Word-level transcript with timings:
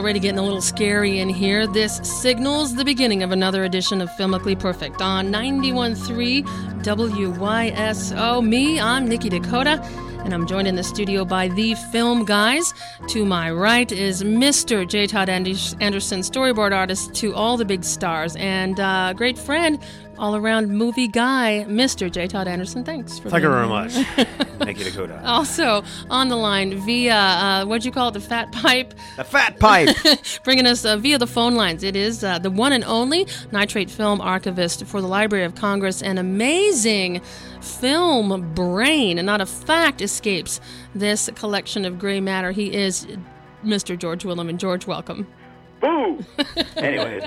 Already 0.00 0.18
getting 0.18 0.38
a 0.38 0.42
little 0.42 0.62
scary 0.62 1.18
in 1.18 1.28
here. 1.28 1.66
This 1.66 1.98
signals 2.02 2.74
the 2.74 2.86
beginning 2.86 3.22
of 3.22 3.32
another 3.32 3.64
edition 3.64 4.00
of 4.00 4.08
Filmically 4.12 4.58
Perfect 4.58 5.02
on 5.02 5.26
91.3 5.26 6.42
WYSO. 6.82 8.42
Me, 8.42 8.80
I'm 8.80 9.06
Nikki 9.06 9.28
Dakota, 9.28 9.76
and 10.32 10.42
I'm 10.42 10.46
joined 10.46 10.68
in 10.68 10.76
the 10.76 10.84
studio 10.84 11.24
by 11.24 11.48
the 11.48 11.74
film 11.90 12.24
guys. 12.24 12.72
To 13.08 13.24
my 13.24 13.50
right 13.50 13.90
is 13.90 14.22
Mr. 14.22 14.86
J. 14.86 15.08
Todd 15.08 15.28
Anderson, 15.28 16.20
storyboard 16.20 16.72
artist 16.72 17.12
to 17.16 17.34
all 17.34 17.56
the 17.56 17.64
big 17.64 17.82
stars, 17.82 18.36
and 18.36 18.78
uh, 18.78 19.12
great 19.12 19.36
friend, 19.36 19.80
all 20.18 20.36
around 20.36 20.68
movie 20.70 21.08
guy, 21.08 21.64
Mr. 21.66 22.12
J. 22.12 22.28
Todd 22.28 22.46
Anderson. 22.46 22.84
Thanks 22.84 23.18
for 23.18 23.28
Thank 23.28 23.42
you 23.42 23.50
very 23.50 23.66
much. 23.66 23.92
Thank 24.60 24.78
you, 24.78 24.84
Dakota. 24.84 25.20
Also 25.24 25.82
on 26.10 26.28
the 26.28 26.36
line 26.36 26.78
via 26.80 27.12
uh, 27.16 27.64
what'd 27.64 27.84
you 27.84 27.90
call 27.90 28.10
it, 28.10 28.12
the 28.12 28.20
fat 28.20 28.52
pipe, 28.52 28.94
The 29.16 29.24
fat 29.24 29.58
pipe. 29.58 29.96
bringing 30.44 30.66
us 30.66 30.84
uh, 30.84 30.96
via 30.98 31.18
the 31.18 31.26
phone 31.26 31.56
lines. 31.56 31.82
It 31.82 31.96
is 31.96 32.22
uh, 32.22 32.38
the 32.38 32.50
one 32.50 32.72
and 32.72 32.84
only 32.84 33.26
nitrate 33.50 33.90
film 33.90 34.20
archivist 34.20 34.84
for 34.86 35.00
the 35.00 35.08
Library 35.08 35.44
of 35.44 35.56
Congress, 35.56 36.02
and 36.02 36.20
amazing 36.20 37.20
film 37.60 38.54
brain, 38.54 39.18
and 39.18 39.26
not 39.26 39.40
a 39.40 39.46
fact 39.46 40.00
escapes 40.00 40.60
this 40.94 41.30
collection 41.34 41.84
of 41.84 41.98
gray 41.98 42.20
matter. 42.20 42.52
He 42.52 42.72
is 42.74 43.06
Mr. 43.64 43.98
George 43.98 44.24
Willeman, 44.24 44.48
and 44.50 44.60
George, 44.60 44.86
welcome. 44.86 45.26
Boo! 45.80 46.22
Anyways, 46.76 47.24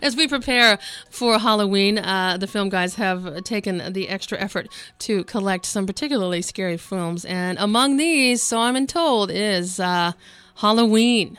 As 0.00 0.16
we 0.16 0.26
prepare 0.26 0.78
for 1.10 1.38
Halloween, 1.38 1.98
uh, 1.98 2.38
the 2.38 2.46
film 2.46 2.70
guys 2.70 2.94
have 2.94 3.44
taken 3.44 3.92
the 3.92 4.08
extra 4.08 4.38
effort 4.38 4.68
to 5.00 5.22
collect 5.24 5.66
some 5.66 5.86
particularly 5.86 6.40
scary 6.42 6.78
films, 6.78 7.24
and 7.24 7.58
among 7.58 7.98
these, 7.98 8.42
so 8.42 8.58
I'm 8.60 8.86
told, 8.86 9.30
is 9.30 9.78
uh, 9.80 10.12
Halloween. 10.56 11.38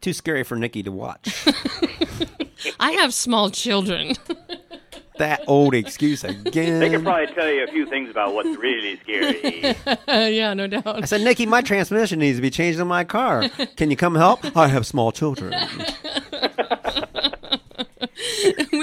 Too 0.00 0.12
scary 0.12 0.44
for 0.44 0.56
Nikki 0.56 0.82
to 0.82 0.92
watch. 0.92 1.46
I 2.80 2.92
have 2.92 3.12
small 3.12 3.50
children. 3.50 4.14
that 5.18 5.42
old 5.46 5.74
excuse 5.74 6.24
again. 6.24 6.78
they 6.80 6.90
can 6.90 7.02
probably 7.02 7.26
tell 7.34 7.50
you 7.50 7.64
a 7.64 7.66
few 7.68 7.86
things 7.86 8.10
about 8.10 8.34
what's 8.34 8.56
really 8.58 8.98
scary. 9.00 9.76
yeah, 10.34 10.54
no 10.54 10.66
doubt. 10.66 10.86
I 10.86 11.04
said, 11.06 11.22
Nikki, 11.22 11.46
my 11.46 11.62
transmission 11.62 12.18
needs 12.18 12.38
to 12.38 12.42
be 12.42 12.50
changed 12.50 12.78
in 12.78 12.86
my 12.86 13.04
car. 13.04 13.48
Can 13.76 13.90
you 13.90 13.96
come 13.96 14.14
help? 14.14 14.56
I 14.56 14.68
have 14.68 14.86
small 14.86 15.12
children. 15.12 15.54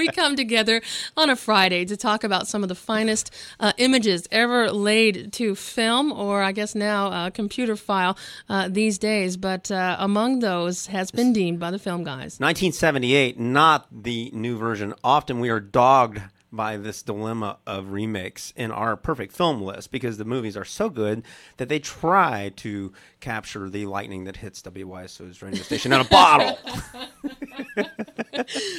we 0.04 0.12
come 0.12 0.36
together 0.36 0.82
on 1.16 1.30
a 1.30 1.36
Friday 1.36 1.86
to 1.86 1.96
talk 1.96 2.24
about 2.24 2.46
some 2.46 2.62
of 2.62 2.68
the 2.68 2.74
finest 2.74 3.30
uh, 3.58 3.72
images 3.78 4.28
ever 4.30 4.70
laid 4.70 5.32
to 5.32 5.54
film, 5.54 6.12
or 6.12 6.42
I 6.42 6.52
guess 6.52 6.74
now 6.74 7.06
uh, 7.06 7.30
computer 7.30 7.74
file 7.74 8.18
uh, 8.50 8.68
these 8.68 8.98
days. 8.98 9.38
But 9.38 9.70
uh, 9.70 9.96
among 9.98 10.40
those 10.40 10.88
has 10.88 11.10
been 11.10 11.32
deemed 11.32 11.58
by 11.58 11.70
the 11.70 11.78
film 11.78 12.04
guys. 12.04 12.38
1978, 12.38 13.38
not 13.38 13.86
the 13.90 14.30
new 14.34 14.58
version. 14.58 14.92
Often 15.02 15.40
we 15.40 15.48
are 15.48 15.60
dogged 15.60 16.20
by 16.54 16.76
this 16.76 17.02
dilemma 17.02 17.58
of 17.66 17.90
remakes 17.90 18.52
in 18.56 18.70
our 18.70 18.96
perfect 18.96 19.32
film 19.32 19.60
list 19.62 19.90
because 19.90 20.16
the 20.18 20.24
movies 20.24 20.56
are 20.56 20.64
so 20.64 20.88
good 20.88 21.22
that 21.56 21.68
they 21.68 21.78
try 21.78 22.52
to 22.56 22.92
capture 23.20 23.68
the 23.68 23.86
lightning 23.86 24.24
that 24.24 24.36
hits 24.38 24.62
WYSO's 24.62 25.42
radio 25.42 25.62
station 25.62 25.92
in 25.92 26.00
a 26.00 26.04
bottle. 26.04 26.58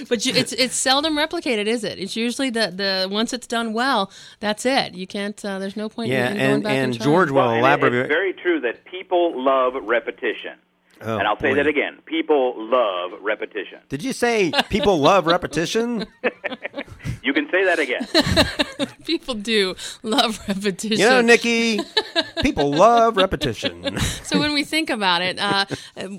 But 0.10 0.26
you, 0.26 0.34
it's 0.36 0.52
it's 0.54 0.76
seldom 0.76 1.18
replicated, 1.18 1.66
is 1.66 1.84
it? 1.84 1.98
It's 1.98 2.16
usually 2.16 2.50
the 2.50 2.68
the 2.76 3.08
once 3.10 3.34
it's 3.34 3.48
done 3.48 3.74
well, 3.74 4.12
that's 4.40 4.66
it. 4.66 4.94
You 4.94 5.08
can't. 5.08 5.44
Uh, 5.44 5.60
there's 5.60 5.78
no 5.78 5.90
point 5.90 6.10
Yeah, 6.12 6.28
in, 6.28 6.32
in 6.34 6.38
going 6.38 6.52
and, 6.56 6.64
back 6.64 6.72
and, 6.74 6.94
and. 6.94 7.02
George 7.02 7.30
will 7.32 7.38
Well, 7.38 7.50
and 7.52 7.60
elaborate. 7.62 7.94
it's 7.94 8.08
very 8.08 8.34
true 8.34 8.60
that 8.62 8.86
people 8.86 9.42
love 9.44 9.74
repetition. 9.82 10.58
Oh, 11.02 11.18
and 11.18 11.28
I'll 11.28 11.40
say 11.40 11.54
that 11.54 11.68
again. 11.68 12.00
People 12.06 12.54
love 12.70 13.12
repetition. 13.22 13.80
Did 13.90 14.04
you 14.04 14.14
say 14.14 14.52
people 14.70 14.98
love 15.00 15.26
repetition? 15.26 16.06
You 17.26 17.34
can 17.34 17.50
say 17.50 17.64
that 17.66 17.80
again. 17.80 18.08
People 19.06 19.34
do 19.34 19.76
love 20.04 20.40
repetition. 20.48 21.00
You 21.00 21.10
know, 21.10 21.22
Nikki, 21.22 21.80
people 22.42 22.72
love 22.72 23.18
repetition. 23.18 23.98
so 24.24 24.40
when 24.40 24.54
we 24.54 24.64
think 24.64 24.90
about 24.90 25.22
it, 25.22 25.40
uh, 25.40 25.66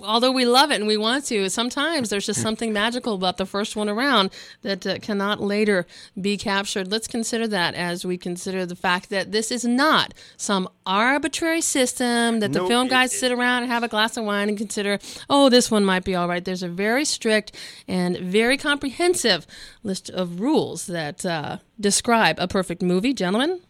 although 0.03 0.32
we 0.32 0.44
love 0.44 0.71
it 0.71 0.77
and 0.77 0.87
we 0.87 0.97
want 0.97 1.25
to, 1.27 1.49
sometimes 1.50 2.10
there's 2.10 2.27
just 2.27 2.41
something 2.41 2.72
magical 2.72 3.15
about 3.15 3.37
the 3.37 3.47
first 3.47 3.77
one 3.77 3.88
around 3.88 4.31
that 4.62 4.87
uh, 4.87 4.99
cannot 4.99 5.41
later 5.41 5.87
be 6.21 6.37
captured. 6.37 6.91
Let's 6.91 7.06
consider 7.06 7.47
that 7.49 7.75
as 7.75 8.05
we 8.05 8.16
consider 8.19 8.66
the 8.66 8.76
fact 8.76 9.10
that 9.10 9.32
this 9.32 9.50
is 9.50 9.65
not 9.65 10.15
some 10.37 10.69
arbitrary 10.84 11.60
system 11.60 12.41
that 12.41 12.53
the 12.53 12.60
Nope. 12.60 12.69
film 12.69 12.88
guys 12.88 13.12
sit 13.12 13.32
around 13.32 13.65
and 13.65 13.72
have 13.72 13.82
a 13.82 13.88
glass 13.88 14.16
of 14.16 14.25
wine 14.25 14.49
and 14.49 14.56
consider, 14.56 14.99
oh, 15.28 15.49
this 15.49 15.71
one 15.71 15.84
might 15.84 16.05
be 16.05 16.15
all 16.15 16.28
right. 16.28 16.44
There's 16.44 16.62
a 16.62 16.69
very 16.69 17.05
strict 17.05 17.53
and 17.88 18.16
very 18.19 18.56
comprehensive 18.56 19.47
list 19.82 20.10
of 20.10 20.41
rules 20.41 20.87
that 20.87 21.25
uh, 21.26 21.59
describe 21.81 22.37
a 22.38 22.49
perfect 22.49 22.82
movie. 22.82 23.12
Gentlemen, 23.12 23.60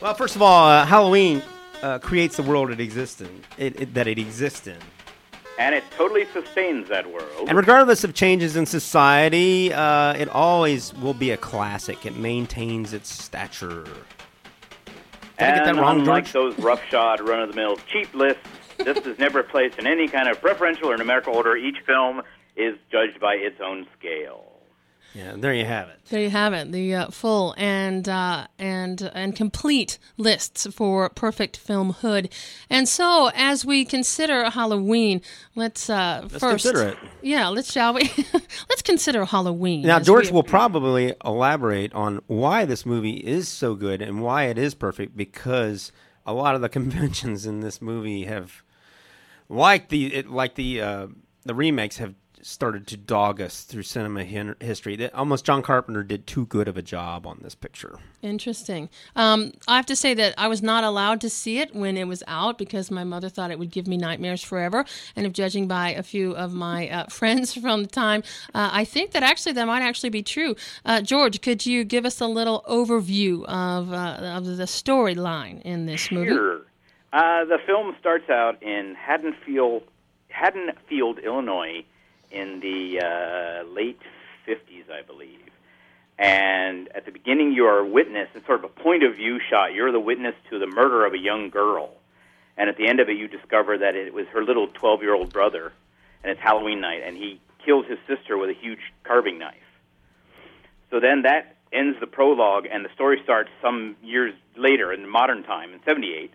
Well, 0.00 0.14
first 0.14 0.34
of 0.34 0.42
all, 0.42 0.66
uh, 0.68 0.86
Halloween 0.86 1.42
uh, 1.82 1.98
creates 1.98 2.36
the 2.36 2.42
world 2.42 2.70
it 2.70 2.80
exists 2.80 3.20
in, 3.20 3.42
it, 3.58 3.80
it, 3.80 3.94
that 3.94 4.06
it 4.06 4.18
exists 4.18 4.66
in. 4.66 4.78
and 5.58 5.74
it 5.74 5.84
totally 5.94 6.26
sustains 6.32 6.88
that 6.88 7.10
world. 7.12 7.48
And 7.48 7.56
regardless 7.56 8.02
of 8.02 8.14
changes 8.14 8.56
in 8.56 8.64
society, 8.64 9.72
uh, 9.72 10.14
it 10.14 10.28
always 10.30 10.94
will 10.94 11.12
be 11.14 11.32
a 11.32 11.36
classic. 11.36 12.06
It 12.06 12.16
maintains 12.16 12.94
its 12.94 13.10
stature. 13.12 13.84
Did 15.38 15.48
I 15.48 15.54
get 15.56 15.64
that 15.66 15.76
wrong, 15.76 16.00
unlike 16.00 16.24
George? 16.24 16.56
those 16.56 16.64
roughshod, 16.64 17.20
run-of-the-mill 17.20 17.76
cheap 17.90 18.12
lists, 18.14 18.42
this 18.78 18.98
is 19.06 19.18
never 19.18 19.42
placed 19.42 19.78
in 19.78 19.86
any 19.86 20.08
kind 20.08 20.28
of 20.28 20.40
preferential 20.40 20.90
or 20.90 20.96
numerical 20.96 21.34
order. 21.34 21.56
Each 21.56 21.78
film 21.86 22.22
is 22.56 22.76
judged 22.90 23.20
by 23.20 23.34
its 23.34 23.60
own 23.60 23.86
scale. 23.98 24.44
Yeah, 25.14 25.34
there 25.36 25.52
you 25.52 25.64
have 25.64 25.88
it. 25.88 25.98
There 26.08 26.20
you 26.20 26.30
have 26.30 26.52
it, 26.52 26.70
the 26.70 26.94
uh, 26.94 27.10
full 27.10 27.54
and 27.58 28.08
uh, 28.08 28.46
and 28.58 29.10
and 29.12 29.34
complete 29.34 29.98
lists 30.16 30.68
for 30.72 31.08
perfect 31.08 31.56
film 31.56 31.94
hood. 31.94 32.32
And 32.68 32.88
so, 32.88 33.30
as 33.34 33.64
we 33.64 33.84
consider 33.84 34.50
Halloween, 34.50 35.20
let's 35.56 35.90
uh, 35.90 36.20
Let's 36.22 36.34
first 36.38 36.64
consider 36.64 36.90
it. 36.90 36.98
Yeah, 37.22 37.48
let's 37.48 37.72
shall 37.72 37.94
we? 37.94 38.08
let's 38.68 38.82
consider 38.82 39.24
Halloween. 39.24 39.82
Now, 39.82 39.98
George 39.98 40.26
we- 40.30 40.32
will 40.34 40.42
probably 40.44 41.14
elaborate 41.24 41.92
on 41.92 42.20
why 42.28 42.64
this 42.64 42.86
movie 42.86 43.16
is 43.16 43.48
so 43.48 43.74
good 43.74 44.00
and 44.00 44.22
why 44.22 44.44
it 44.44 44.58
is 44.58 44.74
perfect 44.76 45.16
because 45.16 45.90
a 46.24 46.32
lot 46.32 46.54
of 46.54 46.60
the 46.60 46.68
conventions 46.78 47.46
in 47.46 47.60
this 47.60 47.82
movie 47.82 48.26
have, 48.26 48.62
like 49.48 49.88
the 49.88 50.14
it, 50.14 50.28
like 50.30 50.54
the 50.54 50.80
uh, 50.80 51.06
the 51.44 51.54
remakes, 51.54 51.98
have 51.98 52.14
started 52.42 52.86
to 52.88 52.96
dog 52.96 53.40
us 53.40 53.62
through 53.62 53.82
cinema 53.82 54.24
hin- 54.24 54.56
history. 54.60 54.96
That 54.96 55.14
almost 55.14 55.44
John 55.44 55.62
Carpenter 55.62 56.02
did 56.02 56.26
too 56.26 56.46
good 56.46 56.68
of 56.68 56.76
a 56.76 56.82
job 56.82 57.26
on 57.26 57.40
this 57.42 57.54
picture. 57.54 57.98
Interesting. 58.22 58.88
Um, 59.16 59.52
I 59.68 59.76
have 59.76 59.86
to 59.86 59.96
say 59.96 60.14
that 60.14 60.34
I 60.36 60.48
was 60.48 60.62
not 60.62 60.84
allowed 60.84 61.20
to 61.22 61.30
see 61.30 61.58
it 61.58 61.74
when 61.74 61.96
it 61.96 62.06
was 62.06 62.22
out 62.26 62.58
because 62.58 62.90
my 62.90 63.04
mother 63.04 63.28
thought 63.28 63.50
it 63.50 63.58
would 63.58 63.70
give 63.70 63.86
me 63.86 63.96
nightmares 63.96 64.42
forever. 64.42 64.84
And 65.16 65.26
if 65.26 65.32
judging 65.32 65.68
by 65.68 65.90
a 65.90 66.02
few 66.02 66.34
of 66.36 66.52
my 66.52 66.88
uh, 66.88 67.06
friends 67.08 67.54
from 67.54 67.82
the 67.82 67.88
time, 67.88 68.22
uh, 68.54 68.70
I 68.72 68.84
think 68.84 69.12
that 69.12 69.22
actually 69.22 69.52
that 69.52 69.66
might 69.66 69.82
actually 69.82 70.10
be 70.10 70.22
true. 70.22 70.56
Uh, 70.84 71.00
George, 71.00 71.40
could 71.40 71.66
you 71.66 71.84
give 71.84 72.04
us 72.04 72.20
a 72.20 72.26
little 72.26 72.64
overview 72.68 73.44
of 73.44 73.92
uh, 73.92 74.36
of 74.36 74.44
the 74.44 74.64
storyline 74.64 75.62
in 75.62 75.86
this 75.86 76.10
movie? 76.10 76.30
Sure. 76.30 76.62
Uh, 77.12 77.44
the 77.44 77.58
film 77.66 77.94
starts 77.98 78.30
out 78.30 78.62
in 78.62 78.94
Haddonfield, 78.94 79.82
Haddonfield, 80.28 81.18
Illinois, 81.18 81.84
in 82.30 82.60
the 82.60 83.00
uh, 83.00 83.68
late 83.68 84.00
50s, 84.46 84.90
I 84.90 85.02
believe. 85.02 85.40
And 86.18 86.88
at 86.94 87.06
the 87.06 87.12
beginning, 87.12 87.52
you 87.52 87.64
are 87.64 87.78
a 87.78 87.86
witness. 87.86 88.28
It's 88.34 88.46
sort 88.46 88.62
of 88.62 88.64
a 88.64 88.80
point 88.82 89.02
of 89.02 89.16
view 89.16 89.40
shot. 89.48 89.72
You're 89.72 89.90
the 89.90 90.00
witness 90.00 90.34
to 90.50 90.58
the 90.58 90.66
murder 90.66 91.06
of 91.06 91.14
a 91.14 91.18
young 91.18 91.48
girl. 91.48 91.94
And 92.56 92.68
at 92.68 92.76
the 92.76 92.88
end 92.88 93.00
of 93.00 93.08
it, 93.08 93.16
you 93.16 93.26
discover 93.26 93.78
that 93.78 93.94
it 93.94 94.12
was 94.12 94.26
her 94.28 94.44
little 94.44 94.66
12 94.68 95.02
year 95.02 95.14
old 95.14 95.32
brother, 95.32 95.72
and 96.22 96.30
it's 96.30 96.40
Halloween 96.40 96.80
night, 96.80 97.02
and 97.04 97.16
he 97.16 97.40
kills 97.64 97.86
his 97.86 97.98
sister 98.06 98.36
with 98.36 98.50
a 98.50 98.54
huge 98.54 98.80
carving 99.02 99.38
knife. 99.38 99.54
So 100.90 101.00
then 101.00 101.22
that 101.22 101.56
ends 101.72 101.98
the 102.00 102.06
prologue, 102.06 102.66
and 102.70 102.84
the 102.84 102.90
story 102.94 103.20
starts 103.24 103.48
some 103.62 103.96
years 104.02 104.34
later 104.56 104.92
in 104.92 105.08
modern 105.08 105.42
time, 105.42 105.72
in 105.72 105.80
78, 105.84 106.32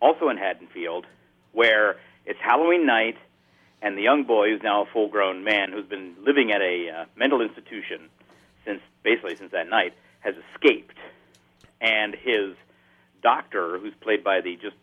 also 0.00 0.28
in 0.28 0.36
Haddonfield, 0.36 1.06
where 1.52 1.96
it's 2.26 2.38
Halloween 2.40 2.86
night, 2.86 3.16
and 3.84 3.98
the 3.98 4.02
young 4.02 4.24
boy, 4.24 4.48
who's 4.48 4.62
now 4.62 4.82
a 4.82 4.86
full-grown 4.86 5.44
man, 5.44 5.70
who's 5.70 5.84
been 5.84 6.14
living 6.22 6.50
at 6.50 6.62
a 6.62 6.88
uh, 6.88 7.04
mental 7.16 7.42
institution 7.42 8.08
since 8.64 8.80
basically 9.02 9.36
since 9.36 9.52
that 9.52 9.68
night, 9.68 9.92
has 10.20 10.34
escaped, 10.50 10.96
and 11.82 12.14
his 12.14 12.54
doctor, 13.22 13.78
who's 13.78 13.92
played 14.00 14.24
by 14.24 14.40
the 14.40 14.56
just 14.56 14.74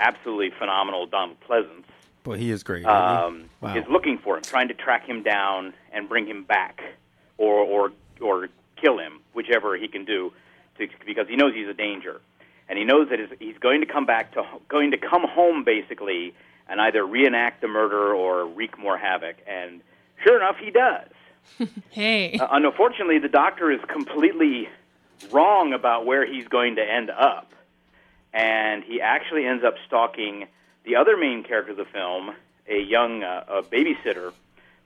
absolutely 0.00 0.50
phenomenal 0.58 1.06
Donald 1.06 1.36
Pleasence, 1.48 1.84
Boy, 2.24 2.36
he 2.38 2.50
is 2.50 2.64
great. 2.64 2.80
isn't 2.80 2.90
he? 2.90 2.96
um, 2.96 3.48
Wow. 3.60 3.76
is 3.76 3.84
looking 3.88 4.18
for 4.18 4.36
him, 4.36 4.42
trying 4.42 4.66
to 4.68 4.74
track 4.74 5.06
him 5.08 5.22
down 5.22 5.72
and 5.92 6.08
bring 6.08 6.26
him 6.26 6.42
back, 6.42 6.82
or 7.38 7.54
or 7.60 7.92
or 8.20 8.48
kill 8.82 8.98
him, 8.98 9.20
whichever 9.32 9.76
he 9.76 9.86
can 9.86 10.04
do, 10.04 10.32
to, 10.78 10.88
because 11.06 11.28
he 11.28 11.36
knows 11.36 11.54
he's 11.54 11.68
a 11.68 11.74
danger, 11.74 12.20
and 12.68 12.76
he 12.78 12.84
knows 12.84 13.08
that 13.10 13.20
he's 13.38 13.58
going 13.58 13.80
to 13.80 13.86
come 13.86 14.06
back 14.06 14.34
to 14.34 14.42
going 14.68 14.90
to 14.90 14.98
come 14.98 15.22
home 15.24 15.62
basically 15.62 16.34
and 16.70 16.80
either 16.80 17.04
reenact 17.04 17.60
the 17.60 17.68
murder 17.68 18.14
or 18.14 18.46
wreak 18.46 18.78
more 18.78 18.96
havoc. 18.96 19.36
And 19.46 19.80
sure 20.22 20.36
enough, 20.36 20.56
he 20.56 20.70
does. 20.70 21.08
Hey. 21.90 22.38
Uh, 22.38 22.46
unfortunately, 22.52 23.18
the 23.18 23.28
doctor 23.28 23.70
is 23.70 23.80
completely 23.88 24.68
wrong 25.32 25.72
about 25.72 26.06
where 26.06 26.24
he's 26.24 26.46
going 26.46 26.76
to 26.76 26.82
end 26.82 27.10
up, 27.10 27.52
and 28.32 28.84
he 28.84 29.00
actually 29.00 29.44
ends 29.44 29.64
up 29.64 29.74
stalking 29.86 30.46
the 30.84 30.96
other 30.96 31.16
main 31.16 31.42
character 31.42 31.72
of 31.72 31.76
the 31.76 31.84
film, 31.84 32.30
a 32.68 32.80
young 32.80 33.24
uh, 33.24 33.44
a 33.48 33.62
babysitter, 33.62 34.32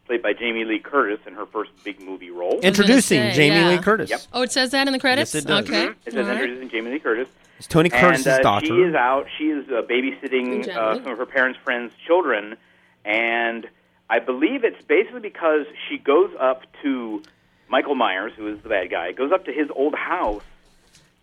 played 0.07 0.23
by 0.23 0.33
Jamie 0.33 0.65
Lee 0.65 0.79
Curtis 0.79 1.21
in 1.27 1.35
her 1.35 1.47
first 1.47 1.71
big 1.85 2.01
movie 2.01 2.31
role. 2.31 2.59
Introducing 2.61 3.21
say, 3.21 3.33
Jamie 3.33 3.57
yeah. 3.57 3.69
Lee 3.69 3.79
Curtis. 3.79 4.11
Yep. 4.11 4.21
oh, 4.33 4.43
it 4.43 4.51
says 4.51 4.71
that 4.71 4.87
in 4.87 4.93
the 4.93 4.99
credits? 4.99 5.35
Yes, 5.35 5.45
it 5.45 5.47
does. 5.47 5.69
Okay. 5.69 5.87
It 6.07 6.13
says 6.13 6.15
All 6.15 6.23
right. 6.23 6.43
introducing 6.43 6.71
Jamie 6.71 6.93
Lee 6.93 6.99
Curtis. 6.99 7.29
It's 7.64 7.72
Tony 7.72 7.88
Curtis's 7.88 8.26
and 8.26 8.40
uh, 8.40 8.43
daughter. 8.43 8.66
she 8.66 8.75
is 8.75 8.94
out. 8.94 9.26
She 9.38 9.44
is 9.44 9.66
uh, 9.70 9.81
babysitting 9.88 10.69
uh, 10.69 10.96
some 10.96 11.12
of 11.12 11.16
her 11.16 11.25
parents' 11.25 11.58
friends' 11.64 11.94
children, 12.06 12.58
and 13.06 13.66
I 14.11 14.19
believe 14.19 14.64
it's 14.64 14.84
basically 14.84 15.20
because 15.20 15.64
she 15.88 15.96
goes 15.96 16.31
up 16.38 16.64
to 16.82 17.22
Michael 17.69 17.94
Myers, 17.94 18.34
who 18.37 18.49
is 18.49 18.61
the 18.61 18.69
bad 18.69 18.90
guy, 18.90 19.12
goes 19.12 19.32
up 19.32 19.46
to 19.46 19.52
his 19.52 19.69
old 19.75 19.94
house 19.94 20.43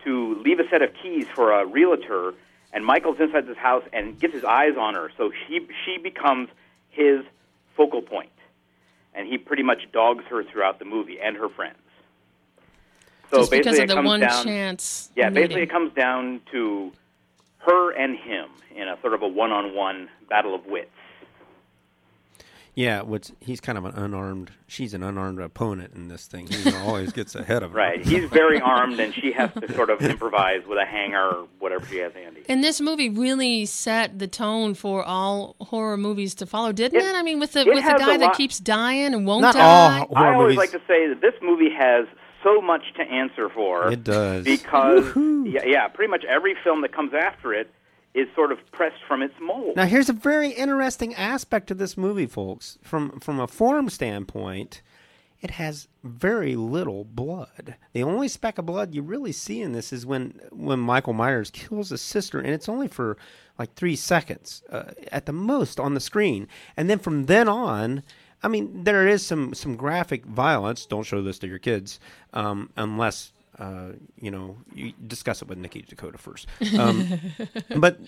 to 0.02 0.34
leave 0.44 0.58
a 0.58 0.68
set 0.68 0.82
of 0.82 0.90
keys 1.00 1.26
for 1.32 1.52
a 1.52 1.64
realtor, 1.64 2.34
and 2.72 2.84
Michael's 2.84 3.20
inside 3.20 3.46
this 3.46 3.56
house 3.56 3.84
and 3.92 4.18
gets 4.18 4.34
his 4.34 4.42
eyes 4.42 4.74
on 4.76 4.94
her, 4.94 5.12
so 5.16 5.30
she 5.46 5.64
she 5.84 5.98
becomes 5.98 6.48
his 6.88 7.20
focal 7.76 8.02
point, 8.02 8.32
and 9.14 9.28
he 9.28 9.38
pretty 9.38 9.62
much 9.62 9.92
dogs 9.92 10.24
her 10.24 10.42
throughout 10.42 10.80
the 10.80 10.86
movie 10.86 11.20
and 11.20 11.36
her 11.36 11.48
friends. 11.48 11.78
So 13.32 13.38
Just 13.38 13.50
because 13.50 13.64
basically, 13.78 13.78
of 13.78 13.84
it 13.84 13.88
the 13.88 13.94
comes 13.94 14.06
one 14.06 14.20
down, 14.20 14.44
chance. 14.44 15.10
yeah, 15.16 15.28
meeting. 15.30 15.34
basically 15.42 15.62
it 15.62 15.70
comes 15.70 15.92
down 15.94 16.40
to 16.52 16.92
her 17.58 17.92
and 17.92 18.16
him 18.18 18.50
in 18.76 18.88
a 18.88 18.98
sort 19.00 19.14
of 19.14 19.22
a 19.22 19.28
one-on-one 19.28 20.08
battle 20.28 20.54
of 20.54 20.66
wits. 20.66 20.90
Yeah, 22.74 23.02
what's 23.02 23.30
he's 23.40 23.60
kind 23.60 23.76
of 23.76 23.84
an 23.84 23.92
unarmed. 23.94 24.50
She's 24.66 24.94
an 24.94 25.02
unarmed 25.02 25.38
opponent 25.40 25.92
in 25.94 26.08
this 26.08 26.26
thing. 26.26 26.46
He 26.46 26.74
always 26.74 27.12
gets 27.12 27.34
ahead 27.34 27.62
of 27.62 27.72
her. 27.72 27.76
Right. 27.76 28.02
He's 28.02 28.24
very 28.30 28.60
armed, 28.62 28.98
and 28.98 29.14
she 29.14 29.30
has 29.32 29.50
to 29.60 29.70
sort 29.74 29.90
of 29.90 30.00
improvise 30.00 30.62
with 30.66 30.78
a 30.78 30.86
hanger 30.86 31.22
or 31.22 31.48
whatever 31.58 31.84
she 31.86 31.98
has 31.98 32.14
handy. 32.14 32.42
And 32.48 32.64
this 32.64 32.80
movie 32.80 33.10
really 33.10 33.66
set 33.66 34.18
the 34.18 34.26
tone 34.26 34.72
for 34.72 35.04
all 35.04 35.54
horror 35.60 35.98
movies 35.98 36.34
to 36.36 36.46
follow, 36.46 36.72
didn't 36.72 36.98
it? 36.98 37.04
It- 37.04 37.14
I 37.14 37.22
mean, 37.22 37.40
with 37.40 37.52
the 37.52 37.60
it 37.60 37.66
with 37.74 37.84
the 37.84 37.92
guy 37.98 38.16
that 38.16 38.34
keeps 38.36 38.58
dying 38.58 39.12
and 39.12 39.26
won't 39.26 39.42
Not 39.42 39.54
die. 39.54 39.60
all 40.00 40.06
horror 40.06 40.26
I 40.28 40.34
always 40.34 40.44
movies. 40.56 40.58
like 40.58 40.70
to 40.72 40.80
say 40.88 41.08
that 41.08 41.20
this 41.20 41.34
movie 41.42 41.70
has 41.76 42.06
so 42.42 42.60
much 42.60 42.82
to 42.96 43.02
answer 43.02 43.48
for. 43.48 43.90
It 43.92 44.04
does. 44.04 44.44
because 44.44 45.04
yeah, 45.16 45.64
yeah, 45.64 45.88
pretty 45.88 46.10
much 46.10 46.24
every 46.24 46.54
film 46.62 46.82
that 46.82 46.92
comes 46.92 47.12
after 47.14 47.52
it 47.52 47.70
is 48.14 48.28
sort 48.34 48.52
of 48.52 48.58
pressed 48.72 49.02
from 49.08 49.22
its 49.22 49.34
mold. 49.40 49.74
Now, 49.76 49.86
here's 49.86 50.10
a 50.10 50.12
very 50.12 50.50
interesting 50.50 51.14
aspect 51.14 51.70
of 51.70 51.78
this 51.78 51.96
movie, 51.96 52.26
folks. 52.26 52.78
From 52.82 53.18
from 53.20 53.40
a 53.40 53.46
form 53.46 53.88
standpoint, 53.88 54.82
it 55.40 55.52
has 55.52 55.88
very 56.04 56.54
little 56.54 57.04
blood. 57.04 57.76
The 57.94 58.02
only 58.02 58.28
speck 58.28 58.58
of 58.58 58.66
blood 58.66 58.94
you 58.94 59.02
really 59.02 59.32
see 59.32 59.60
in 59.62 59.72
this 59.72 59.92
is 59.92 60.04
when 60.04 60.40
when 60.50 60.78
Michael 60.78 61.14
Myers 61.14 61.50
kills 61.50 61.90
his 61.90 62.02
sister, 62.02 62.38
and 62.38 62.50
it's 62.50 62.68
only 62.68 62.88
for 62.88 63.16
like 63.58 63.74
three 63.74 63.96
seconds 63.96 64.62
uh, 64.70 64.92
at 65.10 65.26
the 65.26 65.32
most 65.32 65.80
on 65.80 65.94
the 65.94 66.00
screen, 66.00 66.48
and 66.76 66.90
then 66.90 66.98
from 66.98 67.26
then 67.26 67.48
on. 67.48 68.02
I 68.42 68.48
mean, 68.48 68.84
there 68.84 69.06
is 69.06 69.24
some, 69.24 69.54
some 69.54 69.76
graphic 69.76 70.24
violence. 70.26 70.86
Don't 70.86 71.04
show 71.04 71.22
this 71.22 71.38
to 71.40 71.46
your 71.46 71.58
kids, 71.58 72.00
um, 72.32 72.70
unless 72.76 73.32
uh, 73.58 73.92
you 74.18 74.30
know 74.30 74.56
you 74.74 74.92
discuss 75.06 75.42
it 75.42 75.48
with 75.48 75.58
Nikki 75.58 75.82
Dakota 75.82 76.18
first. 76.18 76.48
Um, 76.78 77.20
but 77.76 78.00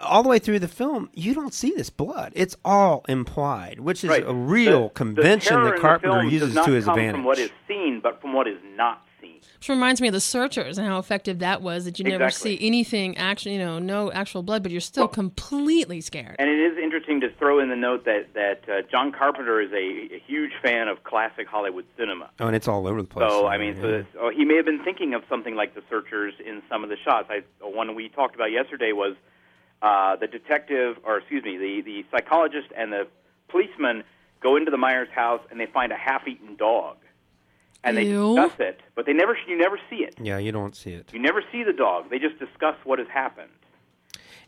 all 0.00 0.22
the 0.22 0.28
way 0.28 0.38
through 0.38 0.58
the 0.58 0.68
film, 0.68 1.10
you 1.14 1.34
don't 1.34 1.52
see 1.54 1.72
this 1.76 1.90
blood. 1.90 2.32
It's 2.34 2.56
all 2.64 3.04
implied, 3.08 3.78
which 3.80 4.02
is 4.02 4.10
right. 4.10 4.24
a 4.26 4.32
real 4.32 4.84
The- 4.84 4.94
convention 4.94 5.62
the 5.62 5.70
that 5.72 5.80
Carpenter 5.80 6.24
uses 6.24 6.54
to 6.54 6.72
his 6.72 6.88
advantage. 6.88 7.16
From 7.16 7.24
what 7.24 7.38
is 7.38 7.50
seen, 7.68 8.00
but 8.02 8.20
from 8.20 8.32
what 8.32 8.48
is 8.48 8.58
not 8.76 9.04
seen. 9.26 9.40
Which 9.58 9.68
reminds 9.68 10.00
me 10.00 10.08
of 10.08 10.14
the 10.14 10.20
Searchers 10.20 10.78
and 10.78 10.86
how 10.86 10.98
effective 10.98 11.38
that 11.40 11.62
was. 11.62 11.84
That 11.86 11.98
you 11.98 12.04
never 12.04 12.30
see 12.30 12.58
anything 12.60 13.16
actually, 13.16 13.54
you 13.54 13.58
know, 13.58 13.78
no 13.78 14.12
actual 14.12 14.42
blood, 14.42 14.62
but 14.62 14.70
you're 14.72 14.80
still 14.80 15.04
Well- 15.04 15.08
completely 15.08 16.00
scared. 16.00 16.36
And 16.38 16.48
it 16.48 16.58
is 16.58 16.78
interesting 16.78 17.20
to 17.22 17.30
throw 17.38 17.58
in 17.60 17.68
the 17.68 17.76
note 17.76 18.04
that 18.04 18.34
that 18.34 18.62
uh, 18.68 18.82
John 18.90 19.12
Carpenter 19.12 19.60
is 19.60 19.72
a, 19.72 20.14
a 20.14 20.22
huge 20.26 20.52
fan 20.62 20.88
of 20.88 21.02
classic 21.04 21.46
Hollywood 21.46 21.84
cinema. 21.98 22.30
oh, 22.40 22.46
and 22.46 22.54
it's 22.56 22.68
all 22.68 22.86
over 22.86 23.00
the 23.02 23.08
place. 23.08 23.30
So 23.30 23.46
I 23.46 23.58
mean, 23.58 23.76
so 23.76 23.82
this, 23.82 24.06
oh, 24.20 24.30
he 24.30 24.44
may 24.44 24.56
have 24.56 24.66
been 24.66 24.84
thinking 24.84 25.14
of 25.14 25.22
something 25.28 25.54
like 25.54 25.74
The 25.74 25.82
Searchers 25.90 26.34
in 26.44 26.62
some 26.68 26.84
of 26.84 26.90
the 26.90 26.96
shots. 27.04 27.28
I, 27.30 27.42
one 27.60 27.94
we 27.94 28.08
talked 28.08 28.34
about 28.34 28.52
yesterday 28.52 28.92
was 28.92 29.14
uh, 29.82 30.16
the 30.16 30.26
detective, 30.26 30.96
or 31.04 31.18
excuse 31.18 31.44
me, 31.44 31.56
the 31.56 31.82
the 31.82 32.04
psychologist 32.10 32.68
and 32.76 32.92
the 32.92 33.06
policeman 33.48 34.04
go 34.42 34.56
into 34.56 34.70
the 34.70 34.76
Myers 34.76 35.08
house 35.14 35.40
and 35.50 35.58
they 35.58 35.66
find 35.66 35.92
a 35.92 35.96
half-eaten 35.96 36.56
dog, 36.56 36.96
and 37.84 37.96
they 37.96 38.04
Ew. 38.06 38.34
discuss 38.36 38.58
it, 38.60 38.80
but 38.94 39.06
they 39.06 39.12
never 39.12 39.36
you 39.46 39.56
never 39.56 39.78
see 39.90 39.96
it. 39.96 40.14
yeah, 40.20 40.38
you 40.38 40.52
don't 40.52 40.74
see 40.76 40.90
it. 40.92 41.12
You 41.12 41.18
never 41.20 41.42
see 41.52 41.62
the 41.62 41.72
dog. 41.72 42.10
They 42.10 42.18
just 42.18 42.38
discuss 42.38 42.76
what 42.84 42.98
has 42.98 43.08
happened. 43.08 43.50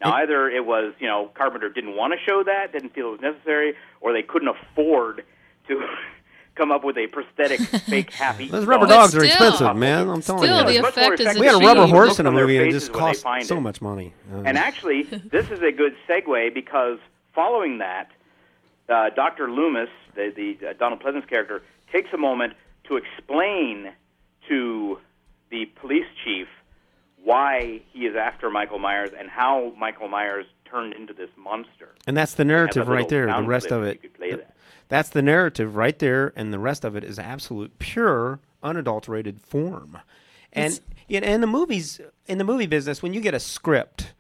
Now, 0.05 0.13
either 0.15 0.49
it 0.49 0.65
was, 0.65 0.95
you 1.01 1.09
know, 1.09 1.29
Carpenter 1.35 1.69
didn't 1.69 1.97
want 1.97 2.13
to 2.13 2.19
show 2.25 2.45
that, 2.45 2.71
didn't 2.73 2.95
feel 2.95 3.09
it 3.09 3.11
was 3.11 3.21
necessary, 3.21 3.75
or 4.01 4.13
they 4.13 4.23
couldn't 4.23 4.47
afford 4.49 5.25
to 5.67 5.85
come 6.55 6.71
up 6.71 6.85
with 6.85 6.97
a 6.97 7.09
prosthetic 7.09 7.59
fake 7.87 8.13
happy. 8.13 8.49
Those 8.49 8.65
rubber 8.65 8.87
But 8.87 8.93
dogs 8.95 9.15
are 9.17 9.27
still- 9.27 9.49
expensive, 9.49 9.77
man. 9.77 10.09
I'm 10.09 10.23
telling 10.23 10.45
Still, 10.45 10.59
you. 10.61 10.67
the 10.67 10.79
It's 10.79 10.89
effect 10.97 11.15
is 11.15 11.21
effective 11.23 11.41
we 11.41 11.47
had 11.47 11.57
a 11.57 11.67
rubber 11.67 11.87
horse 11.89 12.21
in 12.21 12.27
a 12.27 12.29
on 12.29 12.35
movie 12.37 12.59
and 12.59 12.69
it 12.69 12.73
just 12.73 12.93
when 12.95 13.07
they 13.13 13.15
cost 13.21 13.49
so 13.49 13.57
it. 13.57 13.61
much 13.61 13.83
money. 13.83 14.15
Uh, 14.33 14.43
And 14.43 14.57
actually, 14.57 15.03
this 15.03 15.51
is 15.51 15.61
a 15.63 15.73
good 15.73 15.97
segue 16.09 16.55
because 16.55 16.99
following 17.35 17.79
that, 17.79 18.11
uh, 18.89 19.11
Dr. 19.11 19.51
Loomis, 19.51 19.89
the, 20.15 20.33
the 20.61 20.69
uh, 20.69 20.73
Donald 20.79 21.03
Pleasence 21.03 21.29
character, 21.29 21.63
takes 21.93 22.13
a 22.13 22.17
moment 22.19 22.53
to 22.89 22.97
explain 22.97 23.93
to 24.49 24.99
the 25.51 25.67
police 25.81 26.07
chief 26.25 26.49
why 27.23 27.81
he 27.93 28.07
is 28.07 28.17
after 28.17 28.51
Michael 28.51 28.79
Myers 28.79 29.11
and 29.19 29.29
how 29.29 29.73
Michael 29.79 30.09
Myers 30.09 30.47
turned 30.65 30.93
into 30.95 31.13
this 31.13 31.31
monster. 31.37 31.95
and 32.07 32.17
that's 32.17 32.35
the 32.35 32.45
narrative 32.45 32.89
right 32.89 33.09
there. 33.09 33.27
The 33.27 33.43
rest 33.43 33.71
of 33.71 33.83
it. 33.85 34.01
you 34.03 34.09
could 34.11 34.15
play 34.19 34.31
that. 34.35 34.55
That's 34.89 35.11
the 35.11 35.23
narrative 35.23 35.77
right 35.77 35.99
there, 35.99 36.33
and 36.37 36.53
the 36.53 36.59
rest 36.59 36.85
of 36.85 36.97
it 36.97 37.05
is 37.05 37.19
absolute 37.19 37.79
pure, 37.79 38.41
unadulterated 38.63 39.41
form. 39.41 39.99
And 40.53 40.73
It's- 40.75 40.81
in, 41.09 41.25
in 41.25 41.41
the 41.41 41.47
movies, 41.47 42.01
in 42.27 42.39
the 42.39 42.45
movie 42.45 42.67
business, 42.67 43.03
when 43.03 43.15
you 43.15 43.21
get 43.21 43.33
a 43.35 43.41
script, 43.41 44.13